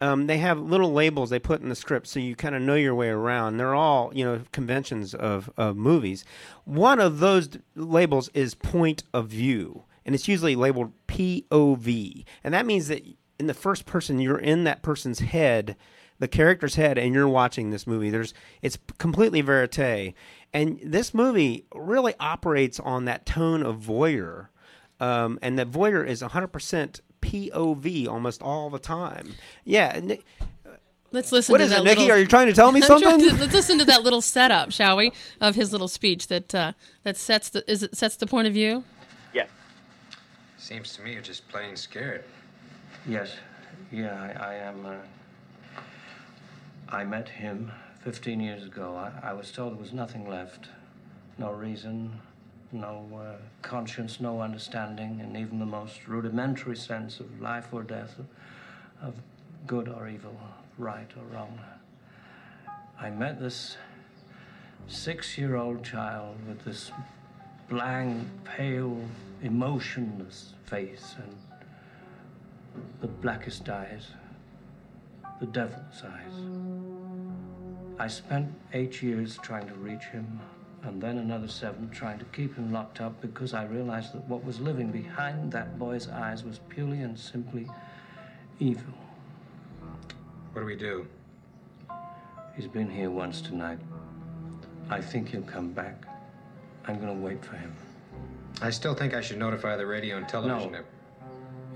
um, 0.00 0.26
they 0.26 0.38
have 0.38 0.58
little 0.58 0.92
labels 0.92 1.30
they 1.30 1.38
put 1.38 1.60
in 1.60 1.68
the 1.68 1.74
script 1.74 2.06
so 2.06 2.20
you 2.20 2.34
kind 2.34 2.54
of 2.54 2.62
know 2.62 2.74
your 2.74 2.94
way 2.94 3.08
around. 3.08 3.56
They're 3.56 3.74
all 3.74 4.10
you 4.14 4.24
know 4.24 4.42
conventions 4.52 5.14
of, 5.14 5.50
of 5.56 5.76
movies. 5.76 6.24
One 6.64 7.00
of 7.00 7.18
those 7.18 7.50
labels 7.74 8.30
is 8.34 8.54
point 8.54 9.02
of 9.12 9.28
view, 9.28 9.84
and 10.04 10.14
it's 10.14 10.28
usually 10.28 10.56
labeled 10.56 10.92
POV, 11.08 12.24
and 12.42 12.54
that 12.54 12.66
means 12.66 12.88
that 12.88 13.04
in 13.38 13.46
the 13.46 13.54
first 13.54 13.86
person 13.86 14.18
you're 14.18 14.38
in 14.38 14.64
that 14.64 14.82
person's 14.82 15.20
head, 15.20 15.76
the 16.18 16.28
character's 16.28 16.74
head, 16.74 16.98
and 16.98 17.14
you're 17.14 17.28
watching 17.28 17.70
this 17.70 17.86
movie. 17.86 18.10
There's 18.10 18.34
it's 18.62 18.78
completely 18.98 19.42
verite, 19.42 20.14
and 20.52 20.80
this 20.82 21.12
movie 21.14 21.66
really 21.74 22.14
operates 22.18 22.80
on 22.80 23.04
that 23.04 23.26
tone 23.26 23.62
of 23.62 23.76
voyeur 23.76 24.48
um, 25.00 25.38
and 25.40 25.58
that 25.58 25.70
voyeur 25.70 26.06
is 26.06 26.22
100% 26.22 27.00
POV 27.34 28.08
almost 28.08 28.42
all 28.42 28.70
the 28.70 28.78
time. 28.78 29.34
Yeah. 29.64 29.98
Ni- 30.02 30.20
Let's 31.12 31.32
listen 31.32 31.52
What 31.52 31.58
to 31.58 31.64
is 31.64 31.70
that 31.70 31.80
it, 31.80 31.84
Nikki? 31.84 32.00
little- 32.02 32.16
Are 32.16 32.18
you 32.20 32.26
trying 32.26 32.46
to 32.46 32.52
tell 32.52 32.70
me 32.70 32.80
something? 32.92 33.18
to- 33.18 33.34
let's 33.34 33.52
listen 33.52 33.78
to 33.80 33.84
that 33.86 34.02
little 34.04 34.20
setup, 34.20 34.70
shall 34.70 34.96
we, 34.96 35.12
of 35.40 35.56
his 35.56 35.72
little 35.72 35.88
speech 35.88 36.28
that 36.28 36.54
uh, 36.54 36.72
that 37.02 37.16
sets 37.16 37.48
the 37.48 37.68
is 37.70 37.82
it 37.82 37.96
sets 37.96 38.14
the 38.16 38.26
point 38.28 38.46
of 38.46 38.54
view. 38.54 38.84
Yes. 39.34 39.48
Seems 40.56 40.92
to 40.94 41.02
me 41.02 41.12
you're 41.14 41.22
just 41.22 41.48
plain 41.48 41.74
scared. 41.74 42.22
Yes, 43.08 43.34
yeah, 43.90 44.14
I, 44.38 44.50
I 44.50 44.54
am. 44.54 44.86
Uh, 44.86 44.94
I 46.88 47.04
met 47.04 47.28
him 47.28 47.70
15 48.04 48.40
years 48.40 48.64
ago. 48.64 48.94
I, 48.96 49.30
I 49.30 49.32
was 49.32 49.50
told 49.52 49.72
there 49.74 49.80
was 49.80 49.92
nothing 49.92 50.28
left. 50.28 50.68
No 51.38 51.50
reason, 51.52 52.20
no 52.72 53.06
uh, 53.14 53.36
conscience, 53.62 54.20
no 54.20 54.40
understanding, 54.40 55.20
and 55.20 55.36
even 55.36 55.58
the 55.58 55.66
most 55.66 56.06
rudimentary 56.06 56.76
sense 56.76 57.20
of 57.20 57.40
life 57.40 57.68
or 57.72 57.82
death, 57.82 58.14
of 59.02 59.14
good 59.66 59.88
or 59.88 60.08
evil, 60.08 60.36
right 60.78 61.10
or 61.16 61.34
wrong. 61.34 61.58
I 62.98 63.10
met 63.10 63.40
this 63.40 63.76
six 64.86 65.38
year 65.38 65.56
old 65.56 65.84
child 65.84 66.36
with 66.46 66.64
this 66.64 66.90
blank, 67.68 68.26
pale, 68.44 69.00
emotionless 69.42 70.54
face 70.66 71.14
and 71.16 71.36
the 73.00 73.06
blackest 73.06 73.68
eyes, 73.68 74.08
the 75.40 75.46
devil's 75.46 76.02
eyes. 76.04 76.32
I 77.98 78.06
spent 78.08 78.52
eight 78.72 79.02
years 79.02 79.38
trying 79.42 79.66
to 79.68 79.74
reach 79.74 80.04
him, 80.04 80.40
and 80.82 81.00
then 81.00 81.18
another 81.18 81.48
seven 81.48 81.90
trying 81.90 82.18
to 82.18 82.24
keep 82.26 82.56
him 82.56 82.72
locked 82.72 83.00
up 83.00 83.20
because 83.20 83.52
I 83.52 83.64
realized 83.64 84.14
that 84.14 84.26
what 84.28 84.44
was 84.44 84.60
living 84.60 84.90
behind 84.90 85.52
that 85.52 85.78
boy's 85.78 86.08
eyes 86.08 86.42
was 86.44 86.60
purely 86.68 87.02
and 87.02 87.18
simply 87.18 87.68
evil. 88.58 88.94
What 90.52 90.62
do 90.62 90.66
we 90.66 90.76
do? 90.76 91.06
He's 92.56 92.66
been 92.66 92.90
here 92.90 93.10
once 93.10 93.40
tonight. 93.40 93.78
I 94.88 95.00
think 95.00 95.28
he'll 95.28 95.42
come 95.42 95.72
back. 95.72 96.04
I'm 96.86 96.98
gonna 96.98 97.14
wait 97.14 97.44
for 97.44 97.56
him. 97.56 97.72
I 98.62 98.70
still 98.70 98.94
think 98.94 99.14
I 99.14 99.20
should 99.20 99.38
notify 99.38 99.76
the 99.76 99.86
radio 99.86 100.16
and 100.16 100.28
television. 100.28 100.72
No. 100.72 100.80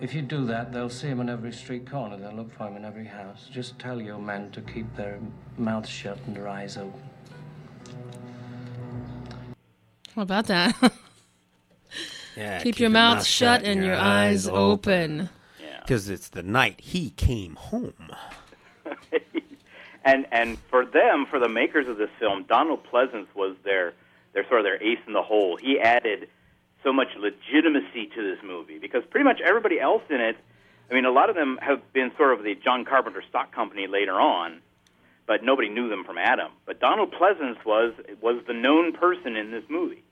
If 0.01 0.13
you 0.13 0.23
do 0.23 0.45
that, 0.47 0.73
they'll 0.73 0.91
see 0.91 1.07
him 1.07 1.21
in 1.21 1.29
every 1.29 1.53
street 1.53 1.89
corner. 1.89 2.17
They'll 2.17 2.35
look 2.35 2.53
for 2.53 2.67
him 2.67 2.77
in 2.77 2.85
every 2.85 3.07
house. 3.07 3.49
Just 3.51 3.79
tell 3.79 4.03
your 4.03 4.19
men 4.19 4.51
to 4.51 4.61
keep 4.61 4.95
their 4.97 5.21
mouths 5.57 5.89
shut 5.89 6.19
and 6.27 6.35
their 6.35 6.49
eyes 6.49 6.77
open. 6.77 7.01
How 10.15 10.23
about 10.23 10.47
that? 10.47 10.93
Yeah, 12.37 12.61
Keep 12.63 12.81
your 12.81 12.91
mouth 12.91 13.25
shut 13.25 13.63
and 13.63 13.85
your 13.85 13.95
eyes 13.95 14.49
open. 14.49 15.29
Yeah. 15.61 15.79
Because 15.81 16.09
it's 16.09 16.29
the 16.31 16.43
night 16.43 16.81
he 16.81 17.11
came 17.11 17.55
home. 17.55 18.11
and 20.05 20.27
and 20.33 20.59
for 20.69 20.85
them, 20.85 21.27
for 21.31 21.39
the 21.39 21.49
makers 21.49 21.87
of 21.87 21.97
this 21.97 22.11
film, 22.19 22.45
Donald 22.49 22.81
Pleasence 22.93 23.29
was 23.35 23.57
their 23.65 23.95
their 24.33 24.47
sort 24.49 24.61
of 24.61 24.65
their 24.65 24.83
ace 24.83 24.99
in 25.07 25.13
the 25.13 25.23
hole. 25.23 25.57
He 25.57 25.79
added 25.79 26.29
so 26.83 26.93
much 26.93 27.09
legitimacy 27.17 28.11
to 28.15 28.23
this 28.23 28.43
movie 28.45 28.79
because 28.79 29.05
pretty 29.11 29.25
much 29.25 29.41
everybody 29.41 29.81
else 29.81 30.03
in 30.11 30.21
it, 30.21 30.37
I 30.91 30.95
mean, 30.95 31.05
a 31.07 31.11
lot 31.13 31.31
of 31.31 31.37
them 31.37 31.59
have 31.63 31.81
been 31.93 32.11
sort 32.17 32.37
of 32.37 32.45
the 32.45 32.55
John 32.57 32.85
Carpenter 32.85 33.23
stock 33.29 33.55
company 33.55 33.87
later 33.87 34.21
on, 34.21 34.61
but 35.27 35.43
nobody 35.43 35.69
knew 35.71 35.89
them 35.89 36.05
from 36.05 36.19
Adam. 36.19 36.53
But 36.67 36.81
Donald 36.81 37.13
Pleasence 37.13 37.65
was 37.65 37.95
was 38.21 38.43
the 38.47 38.55
known 38.55 38.93
person 38.93 39.37
in 39.37 39.51
this 39.51 39.65
movie. 39.71 40.03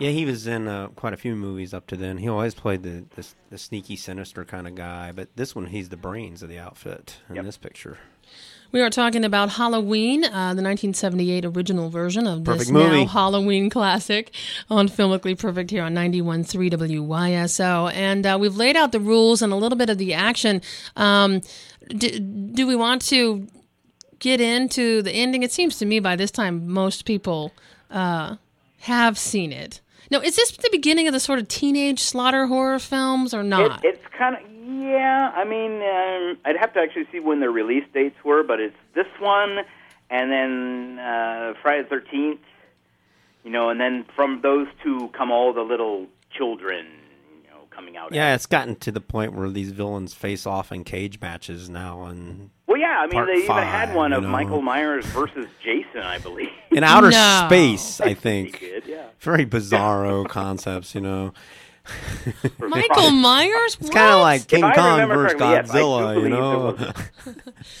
Yeah, 0.00 0.10
he 0.10 0.24
was 0.24 0.46
in 0.46 0.66
uh, 0.66 0.88
quite 0.88 1.12
a 1.12 1.16
few 1.18 1.36
movies 1.36 1.72
up 1.74 1.86
to 1.88 1.96
then. 1.96 2.16
He 2.18 2.28
always 2.28 2.54
played 2.54 2.82
the, 2.82 3.04
the 3.14 3.26
the 3.50 3.58
sneaky, 3.58 3.96
sinister 3.96 4.44
kind 4.44 4.66
of 4.66 4.74
guy, 4.74 5.12
but 5.12 5.28
this 5.36 5.54
one 5.54 5.66
he's 5.66 5.90
the 5.90 5.96
brains 5.96 6.42
of 6.42 6.48
the 6.48 6.58
outfit 6.58 7.18
in 7.28 7.36
Yep. 7.36 7.44
this 7.44 7.56
picture. 7.58 7.98
We 8.72 8.80
are 8.82 8.88
talking 8.90 9.24
about 9.24 9.50
Halloween, 9.50 10.22
uh, 10.24 10.54
the 10.54 10.62
1978 10.62 11.44
original 11.44 11.90
version 11.90 12.28
of 12.28 12.44
this 12.44 12.54
Perfect 12.54 12.70
movie. 12.70 13.00
now 13.04 13.06
Halloween 13.06 13.68
classic 13.68 14.32
on 14.70 14.88
Filmically 14.88 15.36
Perfect 15.36 15.72
here 15.72 15.82
on 15.82 15.92
91.3 15.92 16.70
WYSO. 16.70 17.92
And 17.92 18.24
uh, 18.24 18.38
we've 18.40 18.54
laid 18.56 18.76
out 18.76 18.92
the 18.92 19.00
rules 19.00 19.42
and 19.42 19.52
a 19.52 19.56
little 19.56 19.76
bit 19.76 19.90
of 19.90 19.98
the 19.98 20.14
action. 20.14 20.62
Um, 20.96 21.40
do, 21.88 22.18
do 22.20 22.64
we 22.66 22.76
want 22.76 23.02
to 23.06 23.48
get 24.20 24.40
into 24.40 25.02
the 25.02 25.10
ending? 25.12 25.42
It 25.42 25.50
seems 25.50 25.76
to 25.78 25.84
me 25.84 25.98
by 25.98 26.14
this 26.14 26.30
time 26.30 26.68
most 26.68 27.04
people 27.04 27.52
uh, 27.90 28.36
have 28.82 29.18
seen 29.18 29.52
it. 29.52 29.80
Now, 30.10 30.20
is 30.20 30.36
this 30.36 30.52
the 30.52 30.68
beginning 30.72 31.06
of 31.06 31.12
the 31.12 31.20
sort 31.20 31.38
of 31.38 31.48
teenage 31.48 32.00
slaughter 32.00 32.46
horror 32.46 32.78
films 32.78 33.34
or 33.34 33.42
not? 33.42 33.84
It, 33.84 33.94
it's 33.94 34.06
kind 34.16 34.36
of 34.36 34.42
yeah. 34.80 35.32
I 35.34 35.44
mean, 35.44 35.82
um, 35.82 36.38
I'd 36.44 36.56
have 36.58 36.72
to 36.74 36.80
actually 36.80 37.06
see 37.12 37.20
when 37.20 37.40
their 37.40 37.50
release 37.50 37.84
dates 37.92 38.16
were, 38.24 38.42
but 38.42 38.60
it's 38.60 38.76
this 38.94 39.06
one, 39.18 39.58
and 40.10 40.30
then 40.30 40.98
uh, 40.98 41.54
Friday 41.62 41.82
the 41.82 41.88
Thirteenth. 41.88 42.40
You 43.44 43.50
know, 43.50 43.70
and 43.70 43.80
then 43.80 44.04
from 44.14 44.42
those 44.42 44.66
two 44.82 45.08
come 45.16 45.30
all 45.30 45.52
the 45.52 45.62
little 45.62 46.06
children. 46.30 46.86
You 47.42 47.50
know, 47.50 47.60
coming 47.70 47.96
out. 47.96 48.12
Yeah, 48.12 48.34
it's 48.34 48.46
gotten 48.46 48.76
to 48.76 48.92
the 48.92 49.00
point 49.00 49.32
where 49.32 49.48
these 49.48 49.72
villains 49.72 50.12
face 50.12 50.46
off 50.46 50.72
in 50.72 50.84
cage 50.84 51.20
matches 51.20 51.70
now, 51.70 52.04
and 52.04 52.50
Well, 52.70 52.78
yeah. 52.78 52.98
I 53.00 53.06
mean, 53.06 53.14
Part 53.14 53.26
they 53.26 53.34
even 53.34 53.46
five, 53.48 53.66
had 53.66 53.94
one 53.96 54.12
you 54.12 54.18
of 54.18 54.22
know. 54.22 54.28
Michael 54.28 54.62
Myers 54.62 55.04
versus 55.06 55.46
Jason, 55.60 56.02
I 56.02 56.18
believe. 56.18 56.50
in 56.70 56.84
outer 56.84 57.10
No. 57.10 57.46
space, 57.48 58.00
I 58.00 58.14
think. 58.14 58.60
did, 58.60 58.84
yeah. 58.86 59.06
Very 59.18 59.44
bizarro 59.44 60.28
concepts, 60.28 60.94
you 60.94 61.00
know. 61.00 61.32
Michael 62.60 63.10
Myers? 63.10 63.76
It's 63.80 63.90
kind 63.90 64.12
of 64.14 64.20
like 64.20 64.46
King 64.46 64.62
I 64.62 64.74
Kong 64.76 65.00
remember 65.00 65.16
versus 65.24 65.38
correctly, 65.40 65.48
yes, 65.48 65.70
I 65.70 65.72
do 65.72 65.78
Godzilla, 65.84 66.14
you 66.14 66.20
believe 66.20 66.30
know. 66.30 66.72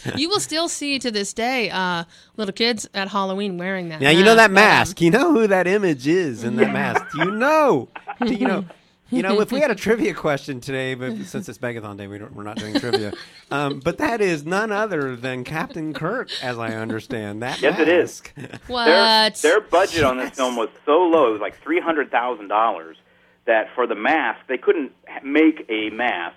there 0.04 0.14
You 0.16 0.28
will 0.28 0.40
still 0.40 0.68
see 0.68 0.98
to 0.98 1.12
this 1.12 1.32
day 1.32 1.70
uh, 1.70 2.02
little 2.36 2.52
kids 2.52 2.88
at 2.92 3.06
Halloween 3.08 3.58
wearing 3.58 3.90
that. 3.90 4.00
Yeah, 4.02 4.10
you 4.10 4.24
know 4.24 4.34
that 4.34 4.48
but, 4.48 4.58
um, 4.58 4.66
mask. 4.66 5.00
You 5.00 5.12
know 5.12 5.32
who 5.32 5.46
that 5.46 5.68
image 5.68 6.08
is 6.08 6.42
in 6.42 6.56
that 6.56 6.72
mask. 6.72 7.04
You 7.14 7.30
know. 7.30 7.88
Do 8.26 8.34
you 8.34 8.48
know. 8.48 8.64
You 9.10 9.22
know, 9.22 9.40
if 9.40 9.50
we 9.50 9.60
had 9.60 9.70
a 9.70 9.74
trivia 9.86 10.14
question 10.14 10.60
today, 10.60 10.94
but 10.94 11.16
since 11.24 11.48
it's 11.48 11.58
Megathon 11.58 11.96
Day, 11.96 12.06
we 12.06 12.18
don't, 12.18 12.32
we're 12.34 12.44
not 12.44 12.56
doing 12.56 12.74
trivia. 12.74 13.12
Um, 13.50 13.80
but 13.80 13.98
that 13.98 14.20
is 14.20 14.44
none 14.44 14.70
other 14.70 15.16
than 15.16 15.42
Captain 15.42 15.92
Kirk, 15.92 16.30
as 16.42 16.58
I 16.58 16.74
understand. 16.74 17.42
That 17.42 17.60
Yes, 17.60 17.80
it 17.80 17.88
is. 17.88 18.22
What? 18.68 18.86
Their, 18.86 19.30
their 19.30 19.60
budget 19.60 20.04
on 20.04 20.18
this 20.18 20.30
film 20.30 20.54
was 20.56 20.68
so 20.86 20.98
low; 21.02 21.28
it 21.28 21.32
was 21.32 21.40
like 21.40 21.60
three 21.60 21.80
hundred 21.80 22.10
thousand 22.10 22.48
dollars. 22.48 22.96
That 23.46 23.68
for 23.74 23.86
the 23.86 23.96
mask, 23.96 24.46
they 24.46 24.58
couldn't 24.58 24.92
make 25.24 25.66
a 25.68 25.90
mask, 25.90 26.36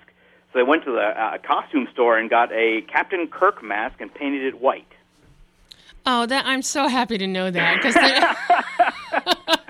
so 0.52 0.60
they 0.60 0.64
went 0.64 0.84
to 0.86 0.92
the 0.92 1.02
uh, 1.02 1.38
costume 1.40 1.88
store 1.94 2.18
and 2.18 2.30
got 2.30 2.52
a 2.52 2.82
Captain 2.92 3.28
Kirk 3.28 3.62
mask 3.64 4.02
and 4.02 4.12
painted 4.12 4.44
it 4.46 4.60
white. 4.60 4.88
oh, 6.08 6.26
that 6.26 6.46
I'm 6.48 6.64
so 6.64 6.88
happy 6.88 7.20
to 7.20 7.28
know 7.28 7.52
that 7.52 7.82
because. 7.82 9.58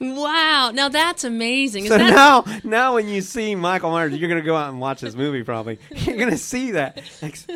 wow! 0.00 0.70
Now 0.72 0.88
that's 0.88 1.24
amazing. 1.24 1.84
Is 1.84 1.90
So 1.90 1.98
that 1.98 2.10
now, 2.10 2.44
now 2.64 2.94
when 2.94 3.08
you 3.08 3.20
see 3.20 3.54
Michael 3.54 3.90
Myers, 3.90 4.14
you're 4.14 4.28
going 4.28 4.40
to 4.40 4.46
go 4.46 4.56
out 4.56 4.70
and 4.70 4.80
watch 4.80 5.00
this 5.00 5.14
movie 5.14 5.42
probably. 5.42 5.78
You're 5.90 6.16
going 6.16 6.30
to 6.30 6.38
see 6.38 6.72
that, 6.72 7.02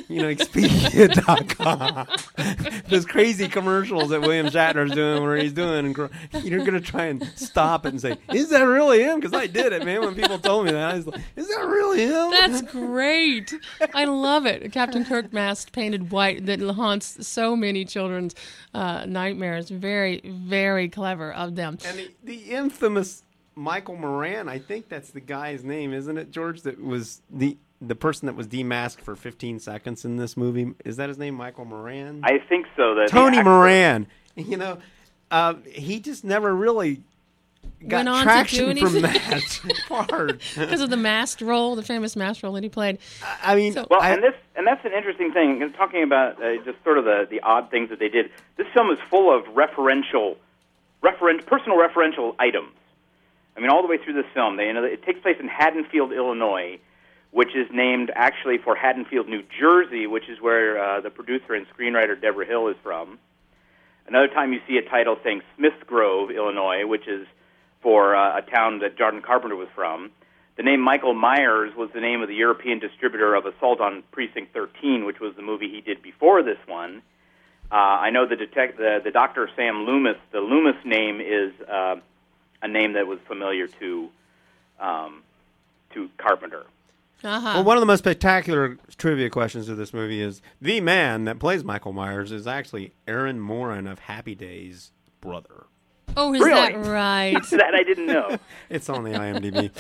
you 0.09 0.23
know, 0.23 0.29
Expedia.com. 0.35 2.07
Those 2.89 3.05
crazy 3.07 3.49
commercials 3.49 4.11
that 4.11 4.21
William 4.21 4.47
Shatner's 4.47 4.93
doing 4.93 5.23
where 5.23 5.37
he's 5.37 5.53
doing, 5.53 5.87
and 5.87 5.97
you're 6.45 6.59
going 6.61 6.73
to 6.75 6.81
try 6.81 7.05
and 7.07 7.25
stop 7.37 7.87
it 7.87 7.91
and 7.91 8.01
say, 8.01 8.17
is 8.33 8.51
that 8.51 8.63
really 8.63 9.03
him? 9.03 9.21
Because 9.21 9.33
I 9.35 9.47
did 9.47 9.73
it, 9.73 9.85
man. 9.85 10.01
When 10.03 10.15
people 10.15 10.39
told 10.39 10.67
me 10.67 10.73
that, 10.73 10.93
I 10.93 10.97
was 10.97 11.07
like, 11.07 11.21
is 11.37 11.49
that 11.49 11.67
really 11.67 12.03
him? 12.03 12.31
That's 12.31 12.63
great. 12.73 13.55
I 13.95 14.05
love 14.05 14.47
it. 14.47 14.73
Captain 14.73 15.05
Kirk 15.05 15.33
mask 15.33 15.73
painted 15.73 16.11
white 16.11 16.47
that 16.47 16.61
haunts 16.61 17.27
so 17.27 17.57
many 17.57 17.85
children's 17.85 18.35
uh, 18.75 19.05
nightmares. 19.07 19.69
Very, 19.71 20.21
very 20.25 20.89
clever 20.89 21.33
of 21.33 21.57
them. 21.57 21.72
And 21.87 21.99
the, 21.99 22.11
the 22.25 22.35
infamous 22.51 23.23
Michael 23.55 23.97
Moran, 23.97 24.49
I 24.49 24.59
think 24.59 24.89
that's 24.89 25.11
the 25.11 25.21
guy's 25.21 25.63
name, 25.65 25.93
isn't 25.93 26.17
it, 26.17 26.31
George? 26.31 26.63
That 26.63 26.83
was 26.83 27.21
the 27.31 27.57
the 27.81 27.95
person 27.97 28.27
that 28.27 28.37
was 28.37 28.47
demasked 28.47 29.01
for 29.01 29.17
15 29.17 29.59
seconds 29.59 30.05
in 30.05 30.17
this 30.17 30.37
movie. 30.37 30.73
Is 30.85 30.97
that 30.99 31.09
his 31.09 31.19
name, 31.19 31.35
Michael 31.35 31.65
Moran? 31.65 32.21
I 32.23 32.39
think 32.39 32.67
so. 32.77 32.95
That 32.95 33.09
Tony 33.09 33.39
actor- 33.39 33.51
Moran. 33.51 34.07
You 34.37 34.57
know, 34.57 34.79
uh, 35.31 35.55
he 35.71 35.99
just 36.01 36.23
never 36.25 36.55
really 36.55 37.03
got 37.89 38.07
Went 38.07 38.09
on 38.09 38.15
to 38.19 38.21
do 38.23 38.25
traction 38.25 38.77
from 38.79 39.05
anything. 39.05 39.13
that 39.69 39.83
part. 39.89 40.41
Because 40.55 40.81
of 40.81 40.91
the 40.91 40.97
masked 40.97 41.41
role, 41.43 41.75
the 41.75 41.83
famous 41.83 42.15
masked 42.17 42.43
role 42.45 42.53
that 42.53 42.63
he 42.63 42.69
played. 42.69 42.99
I 43.43 43.57
mean, 43.57 43.73
So- 43.73 43.87
Well, 43.91 44.01
I- 44.01 44.11
and 44.11 44.23
this 44.23 44.35
and 44.55 44.67
that's 44.67 44.85
an 44.85 44.93
interesting 44.93 45.33
thing. 45.33 45.61
And 45.63 45.75
talking 45.75 46.03
about 46.05 46.41
uh, 46.43 46.57
just 46.65 46.83
sort 46.85 46.99
of 46.99 47.05
the 47.05 47.27
the 47.29 47.41
odd 47.41 47.71
things 47.71 47.91
that 47.91 47.99
they 47.99 48.09
did. 48.09 48.31
This 48.57 48.69
film 48.73 48.91
is 48.91 48.99
full 49.11 49.37
of 49.37 49.45
referential, 49.47 50.37
referen- 51.03 51.45
personal 51.47 51.79
referential 51.79 52.35
items. 52.39 52.73
I 53.57 53.61
mean, 53.61 53.71
all 53.71 53.83
the 53.83 53.89
way 53.89 53.99
through 53.99 54.15
this 54.15 54.31
film, 54.33 54.57
they 54.57 54.67
you 54.67 54.73
know 54.73 54.85
it 54.85 55.03
takes 55.03 55.21
place 55.21 55.37
in 55.39 55.49
Haddonfield, 55.49 56.13
Illinois, 56.13 56.79
which 57.31 57.55
is 57.55 57.67
named 57.73 58.11
actually 58.15 58.59
for 58.59 58.75
Haddonfield, 58.75 59.29
New 59.29 59.43
Jersey, 59.59 60.07
which 60.07 60.29
is 60.29 60.41
where 60.41 60.83
uh, 60.83 61.01
the 61.01 61.11
producer 61.11 61.55
and 61.55 61.67
screenwriter 61.69 62.19
Debra 62.21 62.47
Hill 62.47 62.69
is 62.69 62.77
from. 62.83 63.19
Another 64.07 64.29
time 64.29 64.53
you 64.53 64.61
see 64.67 64.79
a 64.79 64.89
title 64.89 65.17
saying 65.23 65.43
Smith 65.57 65.87
Grove, 65.87 66.31
Illinois, 66.31 66.87
which 66.87 67.07
is 67.07 67.27
for 67.83 68.15
uh, 68.15 68.39
a 68.39 68.43
town 68.43 68.81
that 68.81 68.97
John 68.97 69.23
Carpenter 69.23 69.57
was 69.57 69.69
from. 69.75 70.11
The 70.57 70.63
name 70.63 70.81
Michael 70.81 71.15
Myers 71.15 71.73
was 71.77 71.91
the 71.95 72.01
name 72.01 72.21
of 72.21 72.29
the 72.29 72.35
European 72.35 72.79
distributor 72.79 73.35
of 73.35 73.47
Assault 73.47 73.81
on 73.81 74.03
Precinct 74.13 74.53
13, 74.53 75.05
which 75.05 75.19
was 75.19 75.35
the 75.35 75.43
movie 75.43 75.69
he 75.69 75.81
did 75.81 76.03
before 76.03 76.43
this 76.43 76.59
one. 76.67 77.03
Uh, 77.73 77.77
I 77.77 78.11
know 78.11 78.27
the, 78.27 78.37
detect- 78.37 78.77
the 78.77 79.01
the 79.03 79.11
doctor 79.11 79.49
Sam 79.57 79.87
Loomis. 79.87 80.19
The 80.31 80.41
Loomis 80.41 80.77
name 80.85 81.23
is 81.23 81.53
uh, 81.67 81.97
a 82.61 82.69
name 82.69 82.93
that 82.93 83.07
was 83.07 83.19
familiar 83.27 83.67
to 83.67 84.11
um, 84.79 85.23
to 85.95 86.11
Carpenter. 86.19 86.67
Uh-huh. 87.25 87.53
well, 87.55 87.65
one 87.65 87.77
of 87.77 87.81
the 87.81 87.87
most 87.87 88.01
spectacular 88.01 88.77
trivia 88.99 89.31
questions 89.31 89.69
of 89.69 89.77
this 89.77 89.95
movie 89.95 90.21
is 90.21 90.43
the 90.61 90.81
man 90.81 91.25
that 91.25 91.39
plays 91.39 91.63
Michael 91.63 91.93
Myers 91.93 92.33
is 92.33 92.49
actually 92.49 92.93
Erin 93.07 93.39
Moran 93.39 93.87
of 93.87 94.01
Happy 94.01 94.35
Days' 94.35 94.91
brother. 95.21 95.67
Oh, 96.17 96.35
is 96.35 96.41
Really? 96.41 96.73
that 96.73 96.87
right? 96.87 97.43
that 97.51 97.75
I 97.75 97.83
didn't 97.83 98.07
know. 98.07 98.39
It's 98.71 98.89
on 98.89 99.05
the 99.05 99.11
IMDb. 99.11 99.71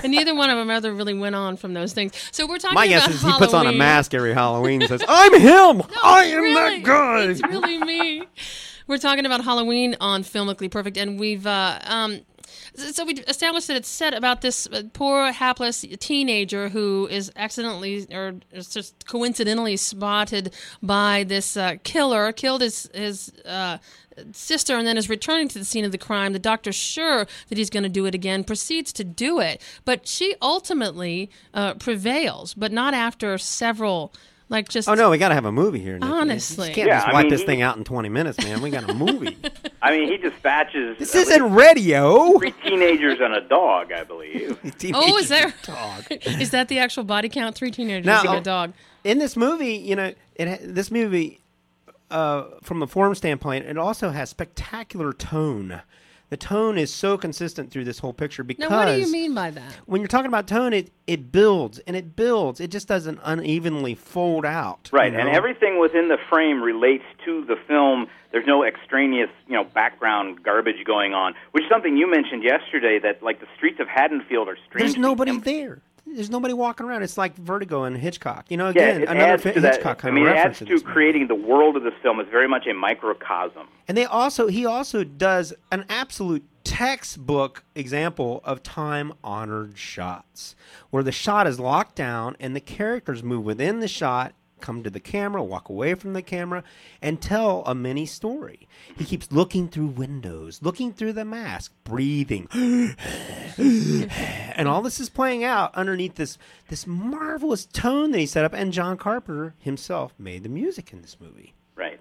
and 0.02 0.10
neither 0.10 0.34
one 0.34 0.50
of 0.50 0.58
them 0.58 0.68
ever 0.68 0.92
really 0.92 1.14
went 1.14 1.36
on 1.36 1.56
from 1.56 1.74
those 1.74 1.92
things. 1.92 2.12
So 2.32 2.44
we're 2.44 2.58
talking 2.58 2.72
about. 2.72 2.80
My 2.80 2.86
about 2.86 3.06
guess 3.06 3.14
is 3.14 3.22
he 3.22 3.32
puts 3.38 3.54
on 3.54 3.68
a 3.68 3.72
mask 3.72 4.14
every 4.14 4.34
Halloween 4.34 4.82
and 4.82 4.88
says, 4.88 5.04
"I'm 5.06 5.32
him. 5.40 5.82
I 6.02 6.24
am 6.24 6.42
really, 6.42 6.80
that 6.80 6.82
guy." 6.82 7.22
It's 7.22 7.40
really 7.42 7.78
me. 7.78 8.24
We're 8.88 8.98
talking 8.98 9.26
about 9.26 9.44
Halloween 9.44 9.96
on 10.00 10.24
Filmically 10.24 10.68
Perfect, 10.68 10.96
and 10.96 11.20
we've 11.20 11.46
uh, 11.46 11.78
um, 11.84 12.20
so 12.74 13.04
we 13.04 13.14
established 13.14 13.68
that 13.68 13.76
it's 13.76 13.88
set 13.88 14.12
about 14.14 14.40
this 14.40 14.66
uh, 14.66 14.82
poor 14.92 15.32
hapless 15.32 15.84
teenager 15.98 16.68
who 16.68 17.06
is 17.10 17.30
accidentally 17.36 18.06
or 18.12 18.34
is 18.52 18.68
just 18.68 19.06
coincidentally 19.06 19.76
spotted 19.76 20.52
by 20.82 21.24
this 21.24 21.56
uh, 21.56 21.76
killer, 21.84 22.32
killed 22.32 22.60
his 22.60 22.90
his. 22.92 23.32
Uh, 23.44 23.78
Sister, 24.32 24.76
and 24.76 24.86
then 24.86 24.96
is 24.96 25.08
returning 25.08 25.48
to 25.48 25.58
the 25.58 25.64
scene 25.64 25.84
of 25.84 25.92
the 25.92 25.98
crime. 25.98 26.32
The 26.32 26.38
doctor's 26.38 26.74
sure 26.74 27.26
that 27.48 27.58
he's 27.58 27.70
going 27.70 27.82
to 27.82 27.88
do 27.88 28.06
it 28.06 28.14
again, 28.14 28.44
proceeds 28.44 28.92
to 28.94 29.04
do 29.04 29.40
it, 29.40 29.60
but 29.84 30.06
she 30.08 30.34
ultimately 30.42 31.30
uh, 31.54 31.74
prevails, 31.74 32.54
but 32.54 32.72
not 32.72 32.94
after 32.94 33.36
several, 33.38 34.12
like 34.48 34.68
just 34.68 34.88
Oh 34.88 34.94
no, 34.94 35.10
we 35.10 35.18
got 35.18 35.28
to 35.28 35.34
have 35.34 35.44
a 35.44 35.52
movie 35.52 35.80
here. 35.80 35.98
Nikki. 35.98 36.12
Honestly. 36.12 36.68
you 36.68 36.74
can't 36.74 36.88
Yeah, 36.88 36.96
just 36.98 37.08
I 37.08 37.12
wipe 37.12 37.24
mean, 37.24 37.30
this 37.32 37.40
he- 37.40 37.46
thing 37.46 37.62
out 37.62 37.76
in 37.76 37.84
20 37.84 38.08
minutes, 38.08 38.38
man. 38.42 38.62
We 38.62 38.70
got 38.70 38.88
a 38.88 38.94
movie. 38.94 39.36
I 39.82 39.90
mean, 39.90 40.08
he 40.10 40.16
dispatches 40.16 40.98
this 40.98 41.14
isn't 41.14 41.52
radio. 41.52 42.38
three 42.38 42.52
teenagers 42.64 43.18
and 43.20 43.34
a 43.34 43.40
dog, 43.42 43.92
I 43.92 44.04
believe. 44.04 44.58
Oh, 44.94 45.16
is 45.18 45.28
there? 45.28 45.48
a 45.48 45.66
Dog. 45.66 46.04
is 46.40 46.50
that 46.50 46.68
the 46.68 46.78
actual 46.78 47.04
body 47.04 47.28
count? 47.28 47.54
Three 47.56 47.70
teenagers 47.70 48.06
Now, 48.06 48.22
and 48.22 48.38
a 48.38 48.40
dog. 48.40 48.72
in 49.04 49.18
this 49.18 49.36
movie, 49.36 49.74
you 49.74 49.94
know, 49.96 50.12
it 50.36 50.74
this 50.74 50.90
movie, 50.90 51.40
uh, 52.10 52.44
from 52.62 52.80
the 52.80 52.86
form 52.86 53.14
standpoint, 53.14 53.66
it 53.66 53.78
also 53.78 54.10
has 54.10 54.30
spectacular 54.30 55.12
tone. 55.12 55.82
The 56.28 56.36
tone 56.36 56.76
is 56.76 56.92
so 56.92 57.16
consistent 57.16 57.70
through 57.70 57.84
this 57.84 58.00
whole 58.00 58.12
picture 58.12 58.42
because 58.42 58.68
Now, 58.68 58.78
what 58.78 58.86
do 58.86 59.00
you 59.00 59.12
mean 59.12 59.32
by 59.32 59.50
that? 59.52 59.78
when 59.86 60.00
you're 60.00 60.08
talking 60.08 60.26
about 60.26 60.48
tone, 60.48 60.72
it 60.72 60.90
it 61.06 61.30
builds 61.30 61.78
and 61.80 61.94
it 61.94 62.16
builds. 62.16 62.58
It 62.60 62.72
just 62.72 62.88
doesn't 62.88 63.20
unevenly 63.22 63.94
fold 63.94 64.44
out. 64.44 64.90
Right, 64.92 65.12
you 65.12 65.18
and 65.20 65.28
everything 65.28 65.78
within 65.78 66.08
the 66.08 66.18
frame 66.28 66.60
relates 66.62 67.04
to 67.26 67.44
the 67.44 67.54
film. 67.68 68.08
There's 68.32 68.46
no 68.46 68.64
extraneous, 68.64 69.30
you 69.46 69.54
know, 69.54 69.62
background 69.62 70.42
garbage 70.42 70.84
going 70.84 71.14
on, 71.14 71.34
which 71.52 71.62
is 71.62 71.70
something 71.70 71.96
you 71.96 72.10
mentioned 72.10 72.42
yesterday. 72.42 72.98
That 72.98 73.22
like 73.22 73.38
the 73.38 73.46
streets 73.56 73.78
of 73.78 73.86
Haddonfield 73.86 74.48
are 74.48 74.58
strange. 74.68 74.94
There's 74.94 74.96
nobody 74.96 75.38
there. 75.38 75.80
There's 76.06 76.30
nobody 76.30 76.54
walking 76.54 76.86
around. 76.86 77.02
It's 77.02 77.18
like 77.18 77.36
Vertigo 77.36 77.84
and 77.84 77.96
Hitchcock. 77.96 78.46
You 78.48 78.56
know, 78.56 78.68
again, 78.68 79.02
it 79.02 79.08
another 79.08 79.38
fi- 79.38 79.50
that. 79.52 79.74
Hitchcock 79.74 80.04
I 80.04 80.10
mean, 80.10 80.26
of 80.26 80.32
it 80.32 80.36
adds 80.36 80.58
to 80.58 80.64
this 80.64 80.82
movie. 80.82 80.92
creating 80.92 81.26
the 81.26 81.34
world 81.34 81.76
of 81.76 81.82
this 81.82 81.94
film. 82.02 82.20
It's 82.20 82.30
very 82.30 82.48
much 82.48 82.66
a 82.66 82.74
microcosm. 82.74 83.66
And 83.88 83.96
they 83.96 84.04
also 84.04 84.46
he 84.46 84.64
also 84.64 85.04
does 85.04 85.52
an 85.72 85.84
absolute 85.88 86.44
textbook 86.64 87.64
example 87.74 88.40
of 88.44 88.62
time 88.62 89.12
honored 89.22 89.78
shots 89.78 90.56
where 90.90 91.02
the 91.02 91.12
shot 91.12 91.46
is 91.46 91.60
locked 91.60 91.94
down 91.94 92.36
and 92.40 92.56
the 92.56 92.60
characters 92.60 93.22
move 93.22 93.44
within 93.44 93.80
the 93.80 93.88
shot 93.88 94.34
come 94.60 94.82
to 94.82 94.90
the 94.90 95.00
camera 95.00 95.42
walk 95.42 95.68
away 95.68 95.94
from 95.94 96.12
the 96.12 96.22
camera 96.22 96.62
and 97.02 97.20
tell 97.20 97.62
a 97.66 97.74
mini 97.74 98.06
story. 98.06 98.68
He 98.96 99.04
keeps 99.04 99.30
looking 99.30 99.68
through 99.68 99.86
windows 99.88 100.60
looking 100.62 100.92
through 100.92 101.12
the 101.12 101.24
mask 101.24 101.72
breathing. 101.84 102.48
And 103.58 104.68
all 104.68 104.82
this 104.82 105.00
is 105.00 105.08
playing 105.08 105.44
out 105.44 105.74
underneath 105.74 106.14
this 106.14 106.38
this 106.68 106.86
marvelous 106.86 107.66
tone 107.66 108.10
that 108.12 108.18
he 108.18 108.26
set 108.26 108.44
up 108.44 108.52
and 108.54 108.72
john 108.72 108.96
carpenter 108.96 109.54
himself 109.58 110.14
made 110.18 110.42
the 110.42 110.48
music 110.48 110.92
in 110.92 111.02
this 111.02 111.16
movie. 111.20 111.54
Right. 111.74 112.00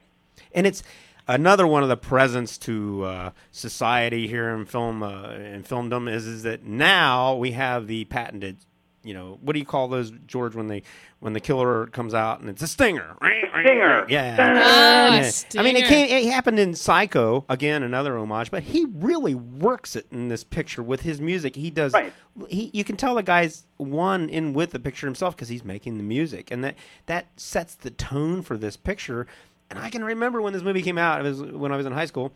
and 0.53 0.65
it's 0.65 0.81
another 1.27 1.67
one 1.67 1.83
of 1.83 1.89
the 1.89 1.97
presents 1.97 2.57
to 2.59 3.03
uh, 3.03 3.31
society 3.51 4.27
here 4.27 4.49
in 4.49 4.65
film 4.65 5.03
uh, 5.03 5.31
in 5.33 5.63
filmdom 5.63 6.09
is 6.11 6.25
is 6.25 6.43
that 6.43 6.63
now 6.63 7.35
we 7.35 7.51
have 7.51 7.87
the 7.87 8.05
patented 8.05 8.57
you 9.05 9.13
know 9.13 9.37
what 9.41 9.53
do 9.53 9.59
you 9.59 9.65
call 9.65 9.87
those 9.87 10.11
George 10.27 10.55
when 10.55 10.67
they 10.67 10.81
when 11.19 11.33
the 11.33 11.39
killer 11.39 11.85
comes 11.87 12.13
out 12.13 12.39
and 12.41 12.49
it's 12.49 12.61
a 12.61 12.67
stinger 12.67 13.15
Stinger. 13.61 14.05
yeah, 14.09 14.35
Ah, 14.39 14.43
Yeah. 14.43 15.11
I 15.11 15.11
mean 15.11 15.21
it 15.21 15.31
stinger. 15.31 15.81
came 15.87 16.09
it 16.09 16.31
happened 16.31 16.59
in 16.59 16.73
Psycho 16.75 17.45
again 17.47 17.83
another 17.83 18.17
homage 18.17 18.51
but 18.51 18.63
he 18.63 18.85
really 18.95 19.35
works 19.35 19.95
it 19.95 20.07
in 20.11 20.27
this 20.29 20.43
picture 20.43 20.81
with 20.83 21.01
his 21.01 21.21
music 21.21 21.55
he 21.55 21.69
does 21.69 21.93
Right. 21.93 22.11
he 22.49 22.69
you 22.73 22.83
can 22.83 22.97
tell 22.97 23.15
the 23.15 23.23
guy's 23.23 23.65
one 23.77 24.27
in 24.29 24.53
with 24.53 24.71
the 24.71 24.79
picture 24.79 25.07
himself 25.07 25.35
because 25.35 25.49
he's 25.49 25.63
making 25.63 25.97
the 25.97 26.03
music 26.03 26.49
and 26.51 26.63
that 26.63 26.75
that 27.05 27.27
sets 27.37 27.75
the 27.75 27.91
tone 27.91 28.41
for 28.41 28.57
this 28.57 28.75
picture 28.75 29.27
and 29.69 29.79
I 29.79 29.89
can 29.89 30.03
remember 30.03 30.41
when 30.43 30.53
this 30.53 30.61
movie 30.61 30.83
came 30.83 30.99
out. 30.99 31.19
It 31.19 31.23
was 31.23 31.41
when 31.41 31.71
I 31.71 31.75
was 31.77 31.87
in 31.87 31.91
high 31.91 32.05
school, 32.05 32.31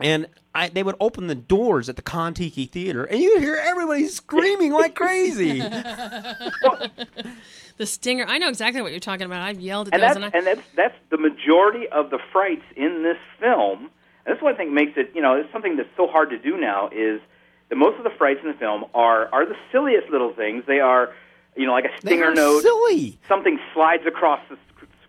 and 0.00 0.26
I, 0.54 0.68
they 0.68 0.82
would 0.82 0.96
open 1.00 1.26
the 1.28 1.34
doors 1.34 1.88
at 1.88 1.96
the 1.96 2.02
Contiki 2.02 2.68
Theater, 2.68 3.04
and 3.04 3.20
you 3.20 3.34
would 3.34 3.42
hear 3.42 3.56
everybody 3.56 4.08
screaming 4.08 4.72
like 4.72 4.94
crazy. 4.94 5.62
The 7.76 7.86
stinger. 7.86 8.26
I 8.28 8.36
know 8.36 8.48
exactly 8.50 8.82
what 8.82 8.90
you're 8.90 9.00
talking 9.00 9.24
about. 9.24 9.40
I've 9.40 9.58
yelled 9.58 9.88
at 9.88 9.94
and 9.94 10.02
those, 10.02 10.08
that's 10.08 10.16
and 10.16 10.24
I, 10.34 10.38
and 10.38 10.46
that's 10.46 10.68
that's 10.76 10.94
the 11.08 11.16
majority 11.16 11.88
of 11.88 12.10
the 12.10 12.18
frights 12.30 12.64
in 12.76 13.02
this 13.02 13.16
film. 13.38 13.84
And 14.26 14.34
that's 14.34 14.42
what 14.42 14.52
I 14.52 14.56
think 14.58 14.70
makes 14.70 14.98
it. 14.98 15.12
You 15.14 15.22
know, 15.22 15.32
it's 15.36 15.50
something 15.50 15.78
that's 15.78 15.88
so 15.96 16.06
hard 16.06 16.28
to 16.28 16.38
do 16.38 16.58
now. 16.60 16.90
Is 16.92 17.22
that 17.70 17.76
most 17.76 17.96
of 17.96 18.04
the 18.04 18.10
frights 18.18 18.40
in 18.42 18.48
the 18.48 18.54
film 18.58 18.84
are 18.92 19.32
are 19.32 19.46
the 19.46 19.56
silliest 19.72 20.10
little 20.10 20.34
things. 20.34 20.64
They 20.66 20.80
are, 20.80 21.14
you 21.56 21.64
know, 21.64 21.72
like 21.72 21.86
a 21.86 21.98
stinger 22.00 22.34
note. 22.34 22.60
silly. 22.60 23.18
Something 23.26 23.58
slides 23.72 24.02
across 24.06 24.40
the 24.50 24.58